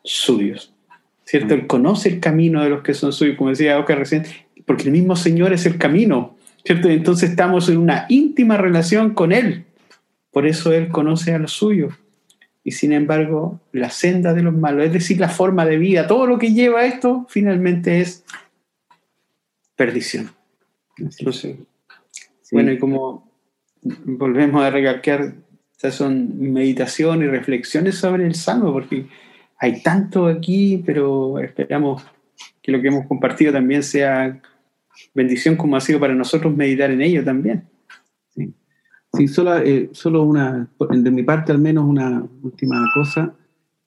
[0.03, 0.73] suyos.
[1.25, 1.53] ¿Cierto?
[1.53, 4.25] Él conoce el camino de los que son suyos, como decía Oscar recién,
[4.65, 6.35] porque el mismo Señor es el camino.
[6.65, 6.89] ¿Cierto?
[6.89, 9.65] Entonces estamos en una íntima relación con Él.
[10.31, 11.93] Por eso Él conoce a los suyos.
[12.63, 16.25] Y sin embargo, la senda de los malos, es decir, la forma de vida, todo
[16.25, 18.23] lo que lleva a esto, finalmente es
[19.75, 20.31] perdición.
[20.97, 21.57] Entonces,
[22.51, 23.29] bueno, y como
[23.83, 25.33] volvemos a recalcar
[25.83, 29.05] estas son meditaciones y reflexiones sobre el Salmo, porque
[29.59, 32.01] hay tanto aquí, pero esperamos
[32.61, 34.41] que lo que hemos compartido también sea
[35.13, 37.65] bendición como ha sido para nosotros meditar en ello también.
[38.33, 38.53] Sí,
[39.13, 43.35] sí solo, eh, solo una, de mi parte al menos una última cosa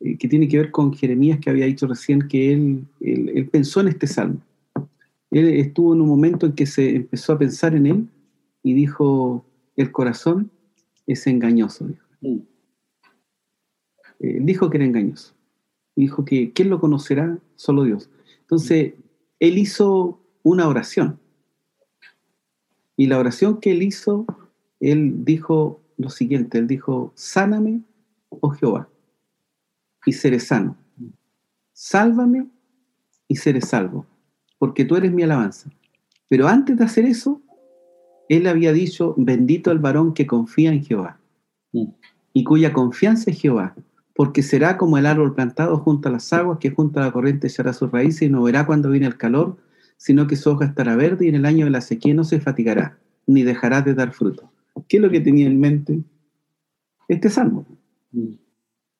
[0.01, 3.81] eh, que tiene que ver con Jeremías que había dicho recién que él, él, pensó
[3.81, 4.43] en este salmo.
[5.31, 8.06] Él estuvo en un momento en que se empezó a pensar en él
[8.62, 9.47] y dijo,
[9.77, 10.51] el corazón
[11.06, 11.86] es engañoso.
[11.86, 12.06] Dijo.
[12.20, 12.38] Mm.
[14.20, 15.34] Eh, dijo que era engañoso.
[15.94, 17.38] Dijo que ¿quién lo conocerá?
[17.54, 18.10] Solo Dios.
[18.40, 18.94] Entonces,
[19.40, 21.18] él hizo una oración.
[22.96, 24.24] Y la oración que él hizo,
[24.80, 27.80] él dijo lo siguiente, él dijo, sáname,
[28.28, 28.88] oh Jehová,
[30.04, 30.76] y seré sano.
[31.72, 32.46] Sálvame
[33.28, 34.06] y seré salvo,
[34.58, 35.70] porque tú eres mi alabanza.
[36.28, 37.42] Pero antes de hacer eso,
[38.28, 41.18] él había dicho, bendito el varón que confía en Jehová
[41.72, 41.86] mm.
[42.32, 43.74] y cuya confianza es Jehová,
[44.14, 47.46] porque será como el árbol plantado junto a las aguas, que junto a la corriente
[47.46, 49.56] echará sus raíces y no verá cuando viene el calor,
[49.96, 52.40] sino que su hoja estará verde y en el año de la sequía no se
[52.40, 54.50] fatigará, ni dejará de dar fruto.
[54.88, 56.00] ¿Qué es lo que tenía en mente?
[57.08, 57.66] Este salmo.
[58.12, 58.34] Mm.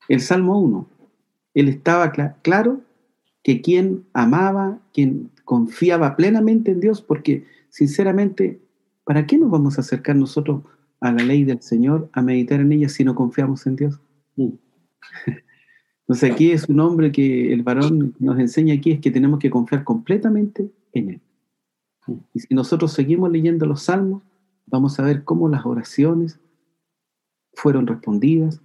[0.08, 0.88] El Salmo 1.
[1.54, 2.12] Él estaba
[2.42, 2.80] claro
[3.42, 8.60] que quien amaba, quien confiaba plenamente en Dios, porque sinceramente
[9.06, 10.62] ¿Para qué nos vamos a acercar nosotros
[11.00, 14.00] a la ley del Señor, a meditar en ella si no confiamos en Dios?
[14.34, 14.48] Mm.
[16.00, 19.48] Entonces aquí es un hombre que el varón nos enseña aquí es que tenemos que
[19.48, 21.20] confiar completamente en Él.
[22.08, 22.14] Mm.
[22.34, 24.24] Y si nosotros seguimos leyendo los salmos,
[24.66, 26.40] vamos a ver cómo las oraciones
[27.54, 28.60] fueron respondidas,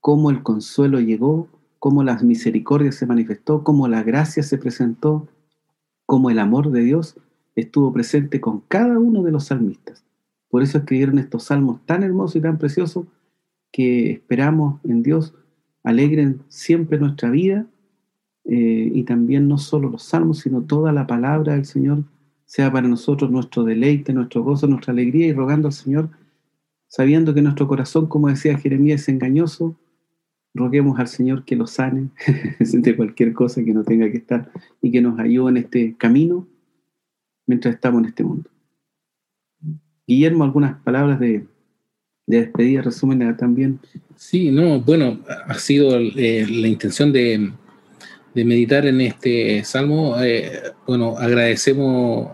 [0.00, 1.48] cómo el consuelo llegó,
[1.80, 5.26] cómo la misericordia se manifestó, cómo la gracia se presentó,
[6.06, 7.16] cómo el amor de Dios
[7.54, 10.04] estuvo presente con cada uno de los salmistas.
[10.48, 13.06] Por eso escribieron estos salmos tan hermosos y tan preciosos
[13.70, 15.34] que esperamos en Dios
[15.82, 17.66] alegren siempre nuestra vida
[18.44, 22.04] eh, y también no solo los salmos, sino toda la palabra del Señor
[22.44, 26.10] sea para nosotros nuestro deleite, nuestro gozo, nuestra alegría y rogando al Señor,
[26.86, 29.74] sabiendo que nuestro corazón, como decía Jeremías, es engañoso,
[30.52, 32.10] roguemos al Señor que lo sane
[32.60, 34.52] de cualquier cosa que no tenga que estar
[34.82, 36.46] y que nos ayude en este camino
[37.46, 38.50] mientras estamos en este mundo.
[40.06, 41.46] Guillermo, algunas palabras de,
[42.26, 43.80] despedida, resumen también.
[44.16, 47.52] Sí, no, bueno, ha sido eh, la intención de,
[48.34, 50.16] meditar en este salmo.
[50.20, 50.50] Eh,
[50.86, 52.32] bueno, agradecemos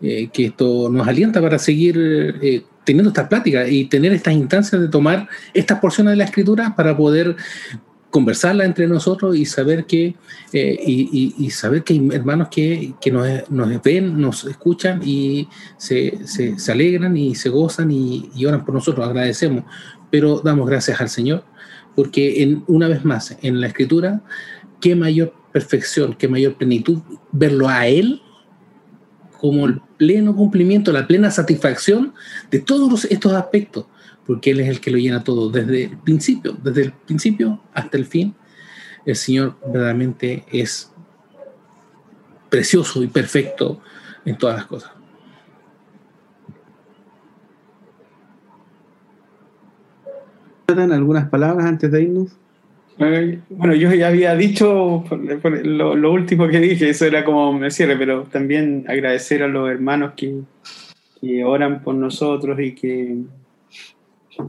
[0.00, 2.40] eh, que esto nos alienta para seguir
[2.84, 6.96] teniendo estas pláticas y tener estas instancias de tomar estas porciones de la escritura para
[6.96, 7.36] poder
[8.12, 10.14] conversarla entre nosotros y saber que,
[10.52, 15.48] eh, y, saber que hay hermanos que, nos, ven, nos escuchan y
[15.78, 16.20] se,
[16.70, 19.64] alegran y se gozan y, oran por nosotros, agradecemos,
[20.10, 21.44] pero damos gracias al Señor,
[21.96, 24.22] porque en, una vez más en la escritura
[24.80, 26.98] qué mayor perfección, qué mayor plenitud
[27.32, 28.20] verlo a Él
[29.40, 32.12] como el pleno cumplimiento, la plena satisfacción
[32.50, 33.86] de todos estos aspectos,
[34.26, 37.96] porque Él es el que lo llena todo, desde el principio, desde el principio hasta
[37.96, 38.34] el fin.
[39.04, 40.92] El Señor verdaderamente es
[42.48, 43.80] precioso y perfecto
[44.24, 44.92] en todas las cosas.
[50.80, 52.36] algunas palabras antes de irnos?
[53.50, 55.04] Bueno, yo ya había dicho
[55.64, 60.12] lo, último que dije, eso era como me cierre, pero también agradecer a los hermanos
[60.16, 60.42] que,
[61.44, 63.16] oran por nosotros y que,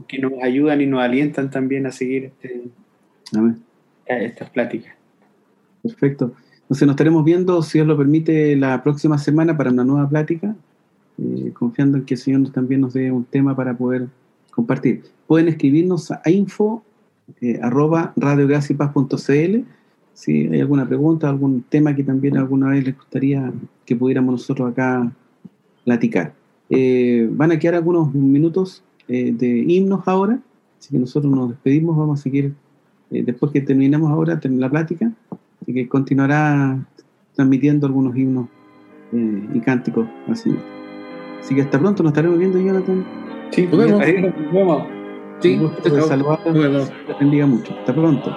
[0.08, 2.64] que nos ayudan y nos alientan también a seguir este,
[4.06, 4.94] estas pláticas.
[5.82, 6.32] Perfecto.
[6.62, 10.56] Entonces nos estaremos viendo, si Dios lo permite, la próxima semana para una nueva plática,
[11.18, 14.08] eh, confiando en que el Señor también nos dé un tema para poder
[14.50, 15.02] compartir.
[15.26, 16.82] Pueden escribirnos a info
[17.40, 18.14] eh, arroba
[20.14, 23.52] si hay alguna pregunta, algún tema que también alguna vez les gustaría
[23.84, 25.12] que pudiéramos nosotros acá
[25.84, 26.32] platicar.
[26.70, 30.38] Eh, van a quedar algunos minutos eh, de himnos ahora,
[30.78, 32.54] así que nosotros nos despedimos, vamos a seguir
[33.10, 35.12] después que terminemos ahora la plática,
[35.66, 36.78] y que continuará
[37.34, 38.48] transmitiendo algunos himnos
[39.12, 40.54] y cánticos así.
[41.40, 43.04] Así que hasta pronto, nos estaremos viendo, Jonathan.
[43.50, 44.82] Sí, nos vemos.
[45.40, 46.40] Sí, un gusto saludar.
[46.42, 47.72] Te bendiga mucho.
[47.78, 48.34] Hasta pronto.